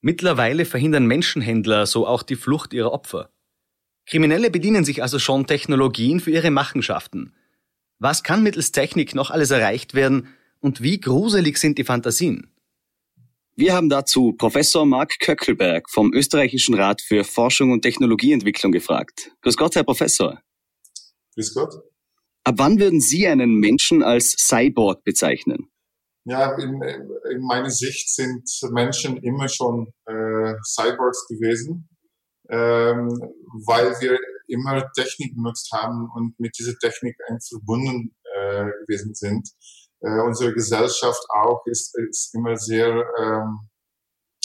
Mittlerweile 0.00 0.64
verhindern 0.64 1.06
Menschenhändler 1.06 1.86
so 1.86 2.06
auch 2.06 2.22
die 2.22 2.36
Flucht 2.36 2.74
ihrer 2.74 2.92
Opfer. 2.92 3.30
Kriminelle 4.06 4.50
bedienen 4.50 4.84
sich 4.84 5.02
also 5.02 5.18
schon 5.18 5.46
Technologien 5.46 6.20
für 6.20 6.30
ihre 6.30 6.50
Machenschaften. 6.50 7.34
Was 7.98 8.22
kann 8.22 8.42
mittels 8.42 8.72
Technik 8.72 9.14
noch 9.14 9.30
alles 9.30 9.50
erreicht 9.50 9.94
werden 9.94 10.28
und 10.60 10.82
wie 10.82 11.00
gruselig 11.00 11.58
sind 11.58 11.78
die 11.78 11.84
Fantasien? 11.84 12.50
Wir 13.56 13.72
haben 13.72 13.88
dazu 13.88 14.32
Professor 14.32 14.84
Marc 14.84 15.20
Köckelberg 15.20 15.88
vom 15.88 16.12
Österreichischen 16.12 16.74
Rat 16.74 17.00
für 17.00 17.22
Forschung 17.22 17.70
und 17.70 17.82
Technologieentwicklung 17.82 18.72
gefragt. 18.72 19.30
Grüß 19.42 19.56
Gott, 19.56 19.76
Herr 19.76 19.84
Professor. 19.84 20.40
Grüß 21.34 21.54
Gott. 21.54 21.74
Ab 22.42 22.56
wann 22.58 22.78
würden 22.80 23.00
Sie 23.00 23.26
einen 23.26 23.54
Menschen 23.54 24.02
als 24.02 24.32
Cyborg 24.32 25.04
bezeichnen? 25.04 25.70
Ja, 26.24 26.56
in, 26.58 26.82
in 27.30 27.42
meiner 27.42 27.70
Sicht 27.70 28.12
sind 28.12 28.42
Menschen 28.72 29.18
immer 29.18 29.48
schon 29.48 29.92
äh, 30.06 30.54
Cyborgs 30.64 31.26
gewesen, 31.28 31.88
ähm, 32.50 33.08
weil 33.66 33.92
wir 34.00 34.18
immer 34.46 34.90
Technik 34.92 35.34
benutzt 35.34 35.70
haben 35.72 36.10
und 36.14 36.38
mit 36.38 36.58
dieser 36.58 36.76
Technik 36.78 37.16
eng 37.28 37.40
verbunden 37.40 38.14
äh, 38.36 38.66
gewesen 38.86 39.14
sind 39.14 39.48
äh, 40.04 40.20
unsere 40.20 40.52
Gesellschaft 40.52 41.22
auch 41.30 41.64
ist, 41.66 41.96
ist 42.10 42.34
immer 42.34 42.56
sehr, 42.56 43.04
ähm, 43.18 43.70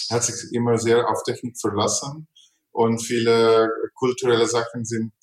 hat 0.09 0.23
sich 0.23 0.53
immer 0.53 0.77
sehr 0.77 1.07
auf 1.09 1.21
Technik 1.23 1.59
verlassen 1.59 2.27
und 2.71 2.99
viele 2.99 3.69
kulturelle 3.95 4.47
Sachen 4.47 4.85
sind 4.85 5.13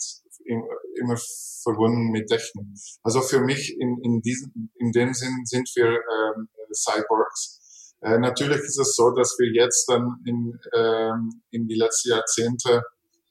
immer 1.00 1.16
verbunden 1.62 2.10
mit 2.10 2.28
Technik. 2.28 2.66
Also 3.02 3.20
für 3.20 3.40
mich 3.40 3.74
in, 3.80 3.98
in 4.02 4.20
diesem, 4.20 4.70
in 4.78 4.92
dem 4.92 5.14
Sinn 5.14 5.44
sind 5.44 5.68
wir 5.74 5.88
ähm, 5.88 6.48
Cyborgs. 6.72 7.60
Äh, 8.02 8.18
natürlich 8.18 8.58
ist 8.58 8.78
es 8.78 8.94
so, 8.94 9.10
dass 9.10 9.36
wir 9.38 9.52
jetzt 9.52 9.86
dann 9.88 10.22
in, 10.26 10.58
ähm, 10.74 11.42
in 11.50 11.66
die 11.66 11.76
letzten 11.76 12.10
Jahrzehnte 12.10 12.82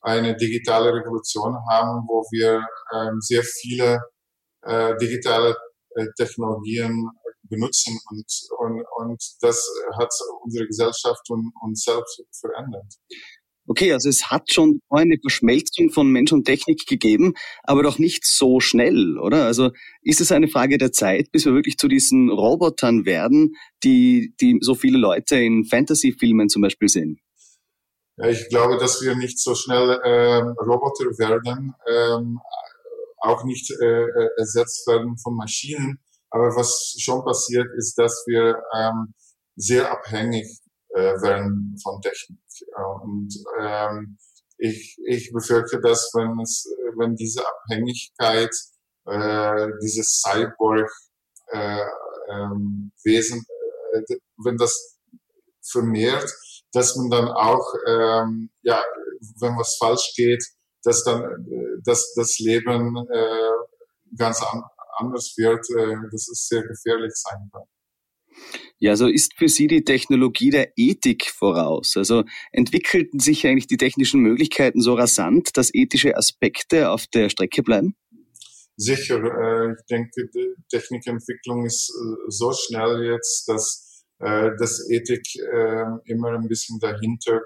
eine 0.01 0.35
digitale 0.35 0.93
Revolution 0.93 1.55
haben, 1.69 2.05
wo 2.07 2.23
wir 2.31 2.65
ähm, 2.93 3.19
sehr 3.21 3.43
viele 3.43 3.99
äh, 4.61 4.95
digitale 4.97 5.55
äh, 5.95 6.05
Technologien 6.17 7.09
benutzen 7.43 7.99
und, 8.09 8.25
und, 8.57 8.85
und 8.97 9.23
das 9.41 9.63
hat 9.99 10.09
unsere 10.43 10.65
Gesellschaft 10.65 11.29
und 11.29 11.53
uns 11.61 11.83
selbst 11.83 12.23
verändert. 12.39 12.93
Okay, 13.67 13.93
also 13.93 14.09
es 14.09 14.29
hat 14.29 14.51
schon 14.51 14.79
eine 14.89 15.17
Verschmelzung 15.19 15.89
von 15.89 16.11
Mensch 16.11 16.31
und 16.31 16.45
Technik 16.45 16.85
gegeben, 16.85 17.33
aber 17.63 17.81
doch 17.81 17.97
nicht 17.97 18.25
so 18.25 18.59
schnell, 18.59 19.17
oder? 19.17 19.45
Also 19.45 19.71
ist 20.01 20.21
es 20.21 20.31
eine 20.31 20.47
Frage 20.47 20.77
der 20.77 20.91
Zeit, 20.91 21.31
bis 21.31 21.45
wir 21.45 21.53
wirklich 21.53 21.77
zu 21.77 21.87
diesen 21.87 22.29
Robotern 22.29 23.05
werden, 23.05 23.55
die, 23.83 24.35
die 24.39 24.59
so 24.61 24.75
viele 24.75 24.99
Leute 24.99 25.37
in 25.37 25.65
Fantasy-Filmen 25.65 26.49
zum 26.49 26.61
Beispiel 26.61 26.89
sehen? 26.89 27.19
Ja, 28.17 28.29
ich 28.29 28.47
glaube, 28.49 28.77
dass 28.77 29.01
wir 29.01 29.15
nicht 29.15 29.39
so 29.39 29.55
schnell 29.55 29.99
ähm, 30.05 30.55
Roboter 30.59 31.05
werden. 31.17 31.73
Ähm, 31.87 32.39
auch 33.25 33.43
nicht 33.43 33.71
äh, 33.81 34.03
äh, 34.03 34.29
ersetzt 34.37 34.87
werden 34.87 35.17
von 35.17 35.35
Maschinen. 35.35 35.99
Aber 36.29 36.55
was 36.55 36.95
schon 36.99 37.23
passiert, 37.23 37.67
ist, 37.77 37.97
dass 37.97 38.23
wir 38.27 38.61
ähm, 38.77 39.13
sehr 39.55 39.91
abhängig 39.91 40.59
äh, 40.95 41.21
werden 41.21 41.77
von 41.81 42.01
Technik. 42.01 42.39
Und 43.03 43.29
ähm, 43.59 44.17
ich, 44.57 44.97
ich 45.05 45.31
befürchte, 45.31 45.79
dass 45.81 46.11
wenn 46.13 46.39
es, 46.41 46.65
wenn 46.97 47.15
diese 47.15 47.43
Abhängigkeit, 47.45 48.51
äh, 49.05 49.67
dieses 49.81 50.21
Cyborg 50.21 50.89
äh, 51.51 51.85
ähm, 52.29 52.91
Wesen, 53.03 53.45
äh, 53.93 54.01
wenn 54.43 54.57
das 54.57 54.97
vermehrt, 55.61 56.33
dass 56.73 56.95
man 56.95 57.09
dann 57.09 57.27
auch, 57.27 57.73
ähm, 57.87 58.49
ja, 58.61 58.83
wenn 59.39 59.57
was 59.57 59.77
falsch 59.77 60.13
geht, 60.15 60.43
dass 60.83 61.03
dann 61.03 61.23
äh, 61.23 61.81
dass 61.83 62.13
das 62.15 62.39
Leben 62.39 62.95
äh, 63.11 64.15
ganz 64.17 64.41
an, 64.41 64.63
anders 64.97 65.33
wird, 65.37 65.65
äh, 65.77 65.95
dass 66.11 66.27
es 66.27 66.47
sehr 66.47 66.63
gefährlich 66.63 67.13
sein 67.15 67.49
kann. 67.51 67.63
Ja, 68.79 68.91
also 68.91 69.07
ist 69.07 69.33
für 69.37 69.47
Sie 69.47 69.67
die 69.67 69.83
Technologie 69.83 70.49
der 70.49 70.73
Ethik 70.75 71.25
voraus? 71.25 71.95
Also 71.97 72.23
entwickelten 72.51 73.19
sich 73.19 73.47
eigentlich 73.47 73.67
die 73.67 73.77
technischen 73.77 74.21
Möglichkeiten 74.21 74.81
so 74.81 74.93
rasant, 74.93 75.49
dass 75.55 75.73
ethische 75.73 76.17
Aspekte 76.17 76.89
auf 76.89 77.07
der 77.07 77.29
Strecke 77.29 77.63
bleiben? 77.63 77.95
Sicher. 78.77 79.23
Äh, 79.23 79.73
ich 79.73 79.85
denke, 79.89 80.29
die 80.33 80.55
Technikentwicklung 80.69 81.65
ist 81.65 81.89
äh, 81.89 82.29
so 82.29 82.51
schnell 82.51 83.05
jetzt, 83.05 83.47
dass, 83.47 84.03
äh, 84.19 84.51
dass 84.59 84.89
Ethik 84.89 85.23
immer 86.05 86.31
ein 86.31 86.47
bisschen 86.47 86.79
dahinter 86.79 87.41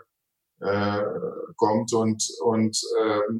kommt 1.55 1.93
und, 1.93 2.21
und 2.43 2.77
äh, 3.01 3.39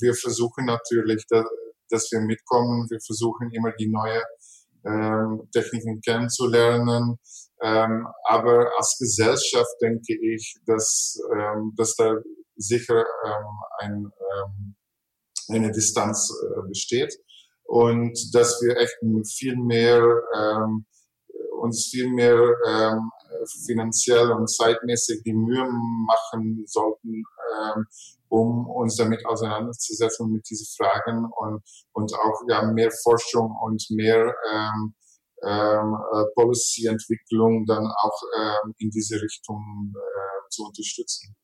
wir, 0.00 0.14
versuchen 0.14 0.64
natürlich, 0.64 1.26
da, 1.28 1.44
dass 1.90 2.10
wir 2.10 2.20
mitkommen. 2.20 2.88
Wir 2.88 3.00
versuchen 3.04 3.50
immer 3.52 3.72
die 3.72 3.88
neue 3.88 4.22
ähm, 4.86 5.48
Techniken 5.52 6.00
kennenzulernen. 6.00 7.18
Ähm, 7.62 8.06
aber 8.24 8.70
als 8.76 8.96
Gesellschaft 8.98 9.76
denke 9.80 10.16
ich, 10.20 10.56
dass, 10.66 11.18
ähm, 11.32 11.72
dass 11.76 11.94
da 11.96 12.14
sicher 12.56 13.04
ähm, 13.24 13.46
ein, 13.78 14.12
ähm, 14.36 14.76
eine 15.48 15.72
Distanz 15.72 16.30
äh, 16.30 16.68
besteht 16.68 17.14
und 17.64 18.34
dass 18.34 18.60
wir 18.62 18.76
echt 18.76 18.98
viel 19.36 19.56
mehr 19.56 20.02
ähm, 20.36 20.84
uns 21.64 21.88
viel 21.90 22.10
mehr 22.10 22.38
ähm, 22.68 23.10
finanziell 23.66 24.30
und 24.32 24.48
zeitmäßig 24.48 25.22
die 25.24 25.32
Mühe 25.32 25.66
machen 26.06 26.64
sollten, 26.66 27.24
ähm, 27.56 27.86
um 28.34 28.66
uns 28.66 28.96
damit 28.96 29.24
auseinanderzusetzen 29.26 30.30
mit 30.30 30.48
diesen 30.48 30.66
Fragen 30.76 31.24
und, 31.36 31.62
und 31.92 32.14
auch 32.14 32.40
ja, 32.48 32.70
mehr 32.72 32.90
Forschung 33.02 33.54
und 33.62 33.84
mehr 33.90 34.34
ähm, 34.52 34.94
ähm, 35.42 35.94
äh, 36.12 36.24
Policy-Entwicklung 36.34 37.64
dann 37.66 37.86
auch 37.86 38.22
ähm, 38.38 38.74
in 38.78 38.90
diese 38.90 39.20
Richtung 39.20 39.92
äh, 39.94 40.48
zu 40.50 40.64
unterstützen. 40.64 41.36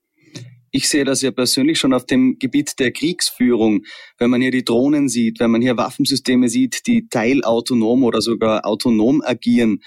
Ich 0.72 0.88
sehe 0.88 1.04
das 1.04 1.22
ja 1.22 1.32
persönlich 1.32 1.78
schon 1.78 1.92
auf 1.92 2.06
dem 2.06 2.38
Gebiet 2.38 2.78
der 2.78 2.92
Kriegsführung. 2.92 3.82
Wenn 4.18 4.30
man 4.30 4.40
hier 4.40 4.52
die 4.52 4.64
Drohnen 4.64 5.08
sieht, 5.08 5.40
wenn 5.40 5.50
man 5.50 5.62
hier 5.62 5.76
Waffensysteme 5.76 6.48
sieht, 6.48 6.86
die 6.86 7.08
teilautonom 7.08 8.04
oder 8.04 8.20
sogar 8.20 8.64
autonom 8.64 9.20
agieren, 9.20 9.80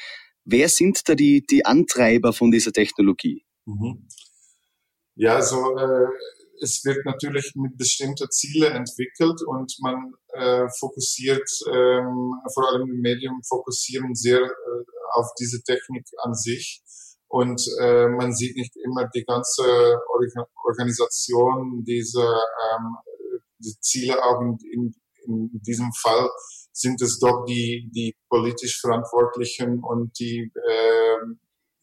Wer 0.45 0.67
sind 0.67 1.07
da 1.07 1.15
die, 1.15 1.45
die 1.45 1.65
Antreiber 1.65 2.33
von 2.33 2.51
dieser 2.51 2.73
Technologie? 2.73 3.45
Mhm. 3.65 4.07
Ja, 5.15 5.35
also 5.35 5.77
äh, 5.77 6.07
es 6.63 6.83
wird 6.85 7.05
natürlich 7.05 7.53
mit 7.55 7.77
bestimmten 7.77 8.29
Zielen 8.31 8.73
entwickelt 8.73 9.41
und 9.45 9.75
man 9.81 10.13
äh, 10.33 10.67
fokussiert, 10.79 11.47
ähm, 11.67 12.33
vor 12.53 12.69
allem 12.71 12.87
die 12.87 13.01
Medien 13.01 13.41
fokussieren 13.47 14.15
sehr 14.15 14.41
äh, 14.41 14.83
auf 15.13 15.27
diese 15.39 15.61
Technik 15.61 16.05
an 16.23 16.33
sich. 16.33 16.81
Und 17.27 17.61
äh, 17.81 18.07
man 18.07 18.33
sieht 18.33 18.55
nicht 18.55 18.75
immer 18.85 19.09
die 19.13 19.25
ganze 19.25 19.99
Organisation 20.65 21.83
dieser 21.83 22.35
ähm, 22.35 22.95
die 23.59 23.75
Ziele 23.79 24.23
auch 24.23 24.41
in, 24.41 24.57
in, 24.71 24.93
in 25.25 25.61
diesem 25.61 25.91
Fall 25.93 26.29
sind 26.73 27.01
es 27.01 27.19
doch 27.19 27.45
die, 27.45 27.89
die 27.93 28.15
politisch 28.29 28.79
Verantwortlichen 28.81 29.83
und 29.83 30.17
die 30.19 30.51
äh, 30.55 31.17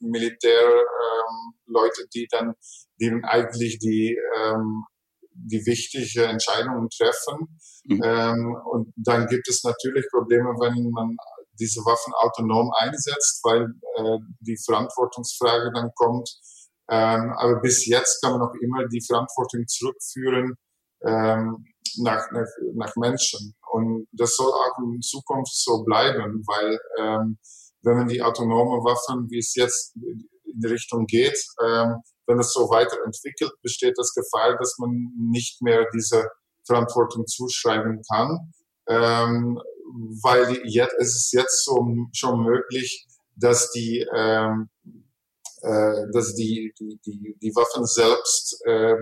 Militärleute, 0.00 2.02
ähm, 2.02 2.08
die 2.14 2.26
dann, 2.30 2.54
dann 2.98 3.24
eigentlich 3.24 3.78
die, 3.78 4.16
ähm, 4.38 4.84
die 5.32 5.64
wichtige 5.66 6.24
Entscheidungen 6.24 6.88
treffen. 6.90 7.58
Mhm. 7.84 8.02
Ähm, 8.04 8.56
und 8.70 8.92
dann 8.96 9.26
gibt 9.26 9.48
es 9.48 9.62
natürlich 9.64 10.06
Probleme, 10.10 10.50
wenn 10.58 10.90
man 10.90 11.16
diese 11.58 11.80
Waffen 11.80 12.12
autonom 12.14 12.70
einsetzt, 12.78 13.40
weil 13.44 13.68
äh, 13.96 14.18
die 14.40 14.56
Verantwortungsfrage 14.64 15.70
dann 15.74 15.90
kommt. 15.94 16.30
Ähm, 16.90 17.32
aber 17.36 17.60
bis 17.60 17.86
jetzt 17.86 18.22
kann 18.22 18.32
man 18.32 18.40
noch 18.40 18.54
immer 18.60 18.86
die 18.88 19.04
Verantwortung 19.06 19.66
zurückführen 19.66 20.54
ähm, 21.04 21.64
nach, 21.98 22.30
nach, 22.32 22.48
nach 22.74 22.96
Menschen. 22.96 23.54
Und 23.70 24.06
das 24.12 24.36
soll 24.36 24.50
auch 24.50 24.78
in 24.82 25.00
Zukunft 25.00 25.54
so 25.54 25.84
bleiben, 25.84 26.42
weil 26.46 26.78
ähm, 26.98 27.38
wenn 27.82 27.96
man 27.96 28.08
die 28.08 28.22
autonome 28.22 28.84
Waffen, 28.84 29.28
wie 29.30 29.38
es 29.38 29.54
jetzt 29.54 29.96
in 29.96 30.60
die 30.60 30.66
Richtung 30.66 31.06
geht, 31.06 31.38
ähm, 31.64 31.96
wenn 32.26 32.38
es 32.38 32.52
so 32.52 32.68
weiterentwickelt, 32.70 33.52
besteht 33.62 33.94
das 33.96 34.12
Gefahr, 34.14 34.56
dass 34.56 34.76
man 34.78 35.12
nicht 35.18 35.62
mehr 35.62 35.86
diese 35.94 36.28
Verantwortung 36.66 37.26
zuschreiben 37.26 38.02
kann, 38.10 38.52
ähm, 38.88 39.60
weil 40.22 40.60
jetzt, 40.64 40.94
es 40.98 41.16
ist 41.16 41.32
jetzt 41.32 41.64
so 41.64 41.84
schon 42.12 42.44
möglich, 42.44 43.06
dass 43.36 43.70
die 43.72 44.06
ähm, 44.14 44.68
äh, 45.62 46.06
dass 46.12 46.34
die, 46.34 46.72
die, 46.80 46.98
die, 47.04 47.36
die 47.38 47.54
Waffen 47.54 47.84
selbst 47.84 48.62
äh, 48.64 48.96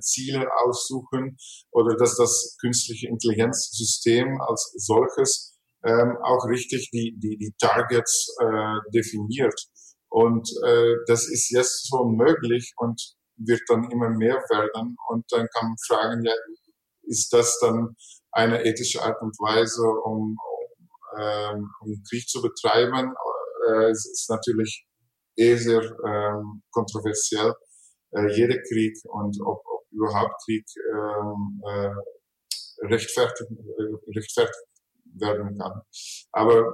Ziele 0.00 0.48
aussuchen 0.64 1.36
oder 1.70 1.96
dass 1.96 2.16
das 2.16 2.56
künstliche 2.62 3.08
Intelligenzsystem 3.08 4.40
als 4.40 4.72
solches 4.76 5.51
ähm, 5.84 6.16
auch 6.22 6.46
richtig 6.48 6.90
die, 6.92 7.16
die, 7.18 7.36
die 7.36 7.54
Targets 7.58 8.34
äh, 8.40 8.90
definiert. 8.94 9.58
Und 10.08 10.48
äh, 10.64 10.94
das 11.06 11.28
ist 11.28 11.50
jetzt 11.50 11.88
schon 11.88 12.16
möglich 12.16 12.72
und 12.76 13.00
wird 13.36 13.62
dann 13.68 13.90
immer 13.90 14.10
mehr 14.10 14.36
werden. 14.50 14.96
Und 15.08 15.24
dann 15.30 15.48
kann 15.54 15.68
man 15.68 15.76
fragen, 15.86 16.24
ja, 16.24 16.32
ist 17.04 17.32
das 17.32 17.58
dann 17.60 17.96
eine 18.30 18.64
ethische 18.64 19.02
Art 19.02 19.20
und 19.20 19.36
Weise, 19.38 19.82
um, 19.82 20.36
um, 20.36 21.20
ähm, 21.20 21.70
um 21.80 22.02
Krieg 22.08 22.28
zu 22.28 22.40
betreiben? 22.42 23.14
Äh, 23.68 23.90
es 23.90 24.06
ist 24.06 24.30
natürlich 24.30 24.86
eh 25.36 25.56
sehr 25.56 25.82
ähm, 25.82 26.62
kontroversiell. 26.70 27.54
Äh, 28.12 28.28
jeder 28.36 28.58
Krieg 28.68 28.94
und 29.04 29.36
ob, 29.40 29.62
ob 29.64 29.82
überhaupt 29.90 30.34
Krieg 30.44 30.64
ähm, 30.92 31.62
äh, 31.66 32.86
rechtfertigt, 32.86 33.50
äh, 33.50 34.18
rechtfertigt 34.18 34.71
werden 35.14 35.58
kann. 35.58 35.82
Aber 36.32 36.72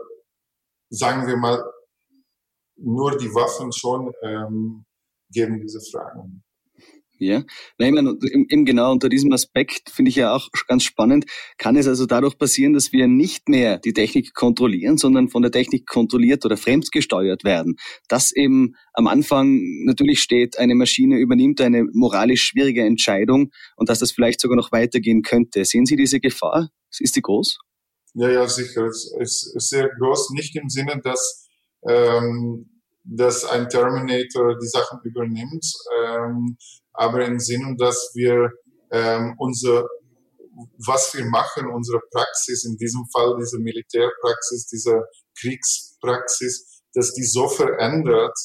sagen 0.90 1.26
wir 1.26 1.36
mal, 1.36 1.62
nur 2.76 3.16
die 3.16 3.34
Waffen 3.34 3.72
schon 3.72 4.12
ähm, 4.22 4.84
geben 5.30 5.60
diese 5.60 5.80
Fragen. 5.80 6.42
Ja, 7.20 7.42
Nein, 7.78 7.94
meine, 7.94 8.16
eben 8.48 8.64
genau 8.64 8.92
unter 8.92 9.08
diesem 9.08 9.32
Aspekt 9.32 9.90
finde 9.90 10.10
ich 10.10 10.14
ja 10.16 10.32
auch 10.32 10.48
ganz 10.68 10.84
spannend, 10.84 11.26
kann 11.56 11.74
es 11.74 11.88
also 11.88 12.06
dadurch 12.06 12.38
passieren, 12.38 12.74
dass 12.74 12.92
wir 12.92 13.08
nicht 13.08 13.48
mehr 13.48 13.78
die 13.78 13.92
Technik 13.92 14.34
kontrollieren, 14.34 14.98
sondern 14.98 15.28
von 15.28 15.42
der 15.42 15.50
Technik 15.50 15.84
kontrolliert 15.86 16.44
oder 16.44 16.56
fremdgesteuert 16.56 17.42
werden. 17.42 17.74
Dass 18.06 18.30
eben 18.30 18.76
am 18.92 19.08
Anfang 19.08 19.60
natürlich 19.84 20.20
steht, 20.20 20.60
eine 20.60 20.76
Maschine 20.76 21.18
übernimmt 21.18 21.60
eine 21.60 21.86
moralisch 21.92 22.44
schwierige 22.44 22.84
Entscheidung 22.84 23.50
und 23.74 23.88
dass 23.88 23.98
das 23.98 24.12
vielleicht 24.12 24.40
sogar 24.40 24.56
noch 24.56 24.70
weitergehen 24.70 25.22
könnte. 25.22 25.64
Sehen 25.64 25.86
Sie 25.86 25.96
diese 25.96 26.20
Gefahr? 26.20 26.68
Ist 27.00 27.16
die 27.16 27.22
groß? 27.22 27.58
Ja, 28.14 28.30
ja, 28.30 28.48
sicher. 28.48 28.86
Es 28.86 29.12
ist 29.54 29.68
sehr 29.68 29.88
groß, 29.88 30.30
nicht 30.30 30.56
im 30.56 30.68
Sinne, 30.68 31.00
dass 31.02 31.48
ähm, 31.86 32.68
dass 33.10 33.44
ein 33.44 33.68
Terminator 33.68 34.58
die 34.58 34.66
Sachen 34.66 35.00
übernimmt, 35.02 35.64
ähm, 35.98 36.58
aber 36.92 37.24
im 37.24 37.38
Sinne, 37.38 37.74
dass 37.78 38.10
wir 38.14 38.50
ähm, 38.90 39.34
unser, 39.38 39.86
was 40.86 41.14
wir 41.14 41.24
machen, 41.26 41.68
unsere 41.68 42.00
Praxis, 42.12 42.64
in 42.64 42.76
diesem 42.76 43.06
Fall 43.12 43.36
diese 43.40 43.58
Militärpraxis, 43.58 44.66
diese 44.66 45.04
Kriegspraxis, 45.40 46.82
dass 46.92 47.14
die 47.14 47.24
so 47.24 47.48
verändert 47.48 48.36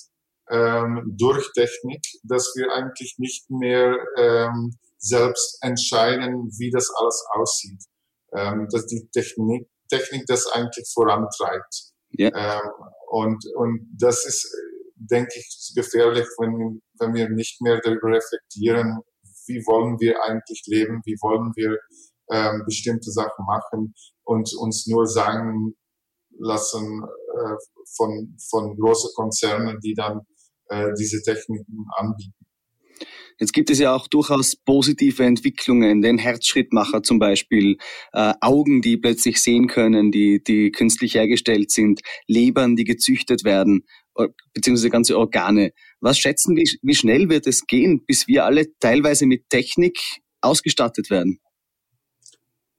ähm, 0.49 1.13
durch 1.17 1.51
Technik, 1.53 2.01
dass 2.23 2.53
wir 2.55 2.73
eigentlich 2.73 3.15
nicht 3.17 3.49
mehr 3.49 3.97
ähm, 4.17 4.77
selbst 4.97 5.57
entscheiden, 5.61 6.49
wie 6.57 6.71
das 6.71 6.89
alles 6.97 7.25
aussieht. 7.33 7.83
Ähm, 8.35 8.67
dass 8.71 8.87
die 8.87 9.07
Technik, 9.11 9.67
Technik 9.89 10.25
das 10.27 10.47
eigentlich 10.47 10.89
vorantreibt. 10.93 11.91
Ja. 12.11 12.29
Ähm, 12.33 12.69
und, 13.09 13.43
und 13.55 13.87
das 13.99 14.25
ist, 14.25 14.51
denke 14.95 15.33
ich, 15.35 15.73
gefährlich, 15.75 16.25
wenn, 16.39 16.81
wenn 16.99 17.13
wir 17.13 17.29
nicht 17.29 17.61
mehr 17.61 17.79
darüber 17.83 18.09
reflektieren, 18.09 19.01
wie 19.47 19.61
wollen 19.67 19.99
wir 19.99 20.23
eigentlich 20.23 20.63
leben, 20.65 21.01
wie 21.05 21.17
wollen 21.21 21.51
wir 21.55 21.77
ähm, 22.31 22.63
bestimmte 22.65 23.11
Sachen 23.11 23.45
machen 23.45 23.93
und 24.23 24.53
uns 24.57 24.87
nur 24.87 25.05
sagen 25.05 25.75
lassen 26.39 27.03
äh, 27.03 27.55
von, 27.95 28.37
von 28.49 28.77
großen 28.77 29.11
Konzernen, 29.15 29.79
die 29.81 29.93
dann 29.93 30.21
äh, 30.69 30.91
diese 30.97 31.21
Techniken 31.21 31.85
anbieten. 31.97 32.45
Jetzt 33.39 33.53
gibt 33.53 33.69
es 33.69 33.79
ja 33.79 33.93
auch 33.93 34.07
durchaus 34.07 34.55
positive 34.55 35.23
Entwicklungen, 35.23 36.01
den 36.01 36.17
Herzschrittmacher 36.17 37.03
zum 37.03 37.19
Beispiel, 37.19 37.77
äh, 38.13 38.33
Augen, 38.41 38.81
die 38.81 38.97
plötzlich 38.97 39.41
sehen 39.41 39.67
können, 39.67 40.11
die, 40.11 40.43
die 40.43 40.71
künstlich 40.71 41.15
hergestellt 41.15 41.71
sind, 41.71 42.01
Lebern, 42.27 42.75
die 42.75 42.83
gezüchtet 42.83 43.43
werden, 43.43 43.85
äh, 44.15 44.27
beziehungsweise 44.53 44.89
ganze 44.89 45.17
Organe. 45.17 45.73
Was 45.99 46.19
schätzen, 46.19 46.55
wie, 46.55 46.69
wie 46.81 46.95
schnell 46.95 47.29
wird 47.29 47.47
es 47.47 47.65
gehen, 47.65 48.05
bis 48.05 48.27
wir 48.27 48.45
alle 48.45 48.67
teilweise 48.79 49.25
mit 49.25 49.49
Technik 49.49 49.99
ausgestattet 50.41 51.09
werden? 51.09 51.39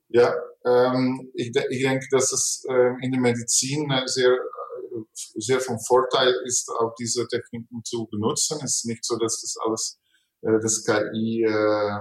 Ja, 0.09 0.33
ähm, 0.65 1.31
ich, 1.35 1.51
ich 1.71 1.83
denke, 1.83 2.07
dass 2.11 2.33
es 2.33 2.65
äh, 2.69 3.05
in 3.05 3.11
der 3.11 3.21
Medizin 3.21 3.91
sehr, 4.07 4.31
äh, 4.31 5.03
sehr 5.15 5.61
vom 5.61 5.79
Vorteil 5.81 6.33
ist, 6.47 6.71
auch 6.71 6.95
diese 6.99 7.27
Techniken 7.27 7.83
zu 7.85 8.07
benutzen. 8.07 8.59
Es 8.63 8.77
ist 8.77 8.87
nicht 8.87 9.05
so, 9.05 9.17
dass 9.19 9.41
das 9.41 9.57
alles 9.67 9.99
äh, 10.45 10.61
das 10.61 10.85
KI 10.85 11.45
äh, 11.45 11.99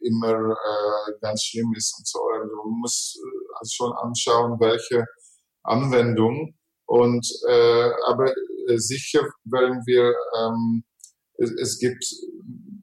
immer 0.00 0.52
äh, 0.52 1.12
ganz 1.20 1.44
schlimm 1.44 1.72
ist 1.76 1.94
und 1.98 2.06
so. 2.06 2.18
Also 2.32 2.54
man 2.56 2.80
muss 2.80 3.16
äh, 3.18 3.54
also 3.58 3.70
schon 3.72 3.92
anschauen, 3.92 4.60
welche 4.60 5.04
Anwendung. 5.62 6.54
Und 6.86 7.26
äh, 7.48 7.90
aber 8.06 8.32
äh, 8.68 8.76
sicher 8.78 9.22
werden 9.44 9.82
wir 9.86 10.14
ähm, 10.38 10.84
es, 11.38 11.50
es 11.60 11.78
gibt 11.78 12.04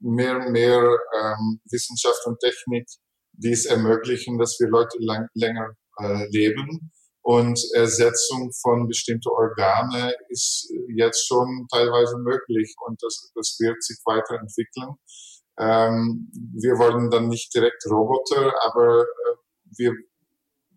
mehr 0.00 0.36
und 0.36 0.52
mehr 0.52 0.80
ähm, 0.80 1.60
Wissenschaft 1.70 2.26
und 2.26 2.38
Technik, 2.40 2.86
die 3.32 3.52
es 3.52 3.66
ermöglichen, 3.66 4.38
dass 4.38 4.56
wir 4.58 4.68
Leute 4.68 4.96
lang, 5.00 5.28
länger 5.34 5.74
leben. 6.30 6.92
Und 7.28 7.60
Ersetzung 7.74 8.50
von 8.62 8.88
bestimmten 8.88 9.28
Organe 9.28 10.14
ist 10.30 10.72
jetzt 10.96 11.26
schon 11.26 11.66
teilweise 11.70 12.16
möglich 12.16 12.74
und 12.86 12.96
das, 13.02 13.30
das 13.34 13.54
wird 13.60 13.82
sich 13.82 13.98
weiterentwickeln. 14.06 14.96
Ähm, 15.58 16.32
wir 16.56 16.78
wollen 16.78 17.10
dann 17.10 17.28
nicht 17.28 17.54
direkt 17.54 17.84
Roboter, 17.84 18.54
aber 18.64 19.02
äh, 19.02 19.36
wir 19.76 19.92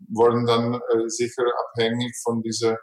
wollen 0.09 0.45
dann 0.45 0.73
äh, 0.73 1.07
sicher 1.07 1.45
abhängig 1.69 2.13
von 2.21 2.41
dieser 2.41 2.77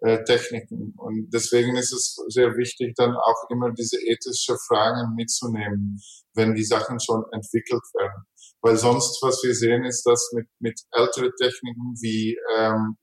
äh, 0.00 0.24
Techniken. 0.24 0.92
Und 0.96 1.30
deswegen 1.32 1.76
ist 1.76 1.92
es 1.92 2.16
sehr 2.26 2.56
wichtig, 2.56 2.94
dann 2.96 3.14
auch 3.14 3.50
immer 3.50 3.70
diese 3.70 3.98
ethischen 4.04 4.56
Fragen 4.66 5.14
mitzunehmen, 5.14 6.02
wenn 6.34 6.56
die 6.56 6.64
Sachen 6.64 6.98
schon 6.98 7.22
entwickelt 7.30 7.84
werden. 7.94 8.24
Weil 8.62 8.76
sonst, 8.76 9.22
was 9.22 9.40
wir 9.44 9.54
sehen, 9.54 9.84
ist, 9.84 10.02
dass 10.02 10.32
mit, 10.34 10.48
mit 10.58 10.80
älteren 10.90 11.30
Techniken 11.40 11.94
wie 12.00 12.36
ähm, 12.56 12.96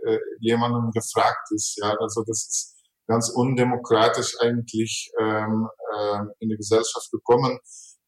äh, 0.07 0.19
jemandem 0.41 0.91
gefragt 0.91 1.49
ist. 1.55 1.79
Ja, 1.81 1.95
also 1.99 2.23
das 2.27 2.47
ist 2.49 2.77
ganz 3.07 3.31
undemokratisch 3.31 4.37
eigentlich 4.41 5.11
ähm, 5.21 5.69
äh, 5.95 6.21
in 6.41 6.51
die 6.51 6.57
Gesellschaft 6.57 7.11
gekommen 7.11 7.59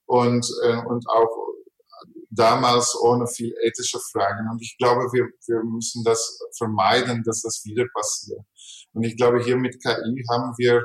und 0.07 0.47
äh, 0.65 0.77
und 0.87 1.09
auch 1.09 1.51
damals 2.31 2.97
ohne 3.03 3.27
viel 3.27 3.53
ethische 3.63 3.99
Fragen. 4.13 4.49
Und 4.51 4.63
ich 4.63 4.77
glaube, 4.79 5.03
wir, 5.13 5.29
wir 5.47 5.65
müssen 5.65 6.05
das 6.05 6.39
vermeiden, 6.57 7.23
dass 7.25 7.43
das 7.43 7.63
wieder 7.65 7.85
passiert. 7.93 8.41
Und 8.93 9.03
ich 9.03 9.17
glaube, 9.17 9.43
hier 9.43 9.57
mit 9.57 9.83
KI 9.83 10.25
haben 10.31 10.55
wir 10.57 10.83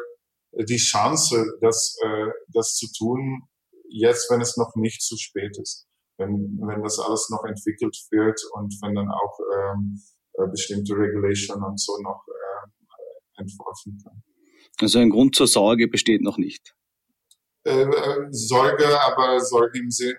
die 0.63 0.77
Chance, 0.77 1.57
das, 1.61 1.97
äh, 2.03 2.27
das 2.53 2.75
zu 2.75 2.87
tun, 2.97 3.43
jetzt, 3.89 4.29
wenn 4.31 4.41
es 4.41 4.57
noch 4.57 4.75
nicht 4.75 5.01
zu 5.01 5.17
spät 5.17 5.57
ist. 5.61 5.87
Wenn, 6.17 6.57
wenn 6.61 6.81
das 6.81 6.97
alles 6.99 7.29
noch 7.29 7.43
entwickelt 7.43 7.97
wird 8.09 8.39
und 8.53 8.73
wenn 8.81 8.95
dann 8.95 9.09
auch 9.09 9.37
ähm, 9.53 10.01
äh, 10.33 10.47
bestimmte 10.47 10.93
Regulation 10.93 11.61
und 11.61 11.79
so 11.79 11.97
noch 12.01 12.23
äh, 12.27 13.41
entworfen 13.41 13.97
kann. 14.01 14.23
Also 14.79 14.99
ein 14.99 15.09
Grund 15.09 15.35
zur 15.35 15.47
Sorge 15.47 15.87
besteht 15.87 16.21
noch 16.21 16.37
nicht. 16.37 16.73
Äh, 17.65 17.85
Sorge, 18.31 18.85
aber 19.01 19.41
Sorge 19.41 19.79
im 19.79 19.91
Sinne 19.91 20.17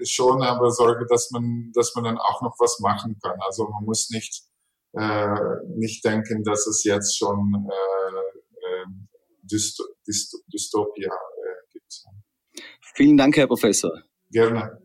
äh, 0.00 0.04
schon, 0.04 0.42
aber 0.42 0.70
Sorge, 0.72 1.06
dass 1.08 1.30
man, 1.30 1.70
dass 1.72 1.94
man 1.94 2.04
dann 2.04 2.18
auch 2.18 2.42
noch 2.42 2.56
was 2.58 2.80
machen 2.80 3.16
kann. 3.22 3.38
Also 3.40 3.68
man 3.68 3.84
muss 3.84 4.10
nicht 4.10 4.48
äh, 4.92 5.36
nicht 5.76 6.04
denken, 6.04 6.42
dass 6.44 6.66
es 6.66 6.84
jetzt 6.84 7.18
schon 7.18 7.68
äh, 7.70 8.27
Dysto 9.50 9.84
Dysto 10.06 10.38
Dystopia 10.52 11.08
äh, 11.08 11.72
gibt. 11.72 12.04
Vielen 12.94 13.16
Dank, 13.16 13.36
Herr 13.36 13.46
Professor. 13.46 13.92
Gerne. 14.30 14.78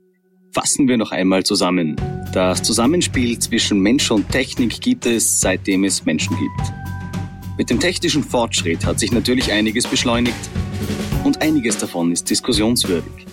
Fassen 0.53 0.87
wir 0.87 0.97
noch 0.97 1.11
einmal 1.11 1.43
zusammen. 1.43 1.95
Das 2.33 2.61
Zusammenspiel 2.63 3.39
zwischen 3.39 3.79
Mensch 3.79 4.09
und 4.11 4.29
Technik 4.29 4.81
gibt 4.81 5.05
es, 5.05 5.41
seitdem 5.41 5.83
es 5.83 6.05
Menschen 6.05 6.37
gibt. 6.37 6.73
Mit 7.57 7.69
dem 7.69 7.79
technischen 7.79 8.23
Fortschritt 8.23 8.85
hat 8.85 8.99
sich 8.99 9.11
natürlich 9.11 9.51
einiges 9.51 9.87
beschleunigt 9.87 10.49
und 11.23 11.41
einiges 11.41 11.77
davon 11.77 12.11
ist 12.11 12.29
diskussionswürdig. 12.29 13.25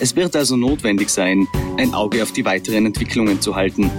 Es 0.00 0.14
wird 0.14 0.36
also 0.36 0.56
notwendig 0.56 1.08
sein, 1.08 1.46
ein 1.76 1.94
Auge 1.94 2.22
auf 2.22 2.32
die 2.32 2.44
weiteren 2.44 2.86
Entwicklungen 2.86 3.40
zu 3.40 3.54
halten. 3.56 3.90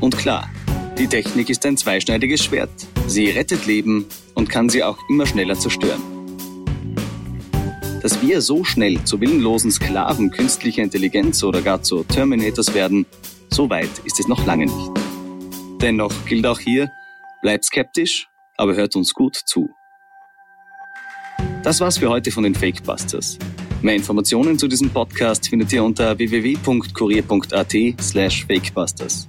Und 0.00 0.16
klar, 0.16 0.50
die 0.98 1.06
Technik 1.06 1.50
ist 1.50 1.64
ein 1.66 1.76
zweischneidiges 1.76 2.44
Schwert. 2.44 2.70
Sie 3.06 3.28
rettet 3.28 3.66
Leben 3.66 4.06
und 4.36 4.48
kann 4.48 4.68
sie 4.68 4.84
auch 4.84 4.98
immer 5.08 5.26
schneller 5.26 5.58
zerstören. 5.58 6.00
Dass 8.02 8.22
wir 8.22 8.40
so 8.40 8.62
schnell 8.62 9.02
zu 9.02 9.20
willenlosen 9.20 9.72
Sklaven 9.72 10.30
künstlicher 10.30 10.84
Intelligenz 10.84 11.42
oder 11.42 11.60
gar 11.60 11.82
zu 11.82 12.04
Terminators 12.04 12.72
werden, 12.72 13.04
so 13.50 13.68
weit 13.68 13.90
ist 14.04 14.20
es 14.20 14.28
noch 14.28 14.46
lange 14.46 14.66
nicht. 14.66 14.90
Dennoch 15.80 16.12
gilt 16.26 16.46
auch 16.46 16.60
hier, 16.60 16.92
bleibt 17.42 17.64
skeptisch, 17.64 18.28
aber 18.56 18.76
hört 18.76 18.94
uns 18.94 19.12
gut 19.12 19.34
zu. 19.34 19.68
Das 21.64 21.80
war's 21.80 21.98
für 21.98 22.08
heute 22.08 22.30
von 22.30 22.44
den 22.44 22.54
Fakebusters. 22.54 23.38
Mehr 23.82 23.96
Informationen 23.96 24.58
zu 24.58 24.68
diesem 24.68 24.90
Podcast 24.90 25.48
findet 25.48 25.72
ihr 25.72 25.82
unter 25.82 26.16
www.kurier.at 26.16 27.74
slash 28.00 28.46
fakebusters. 28.46 29.28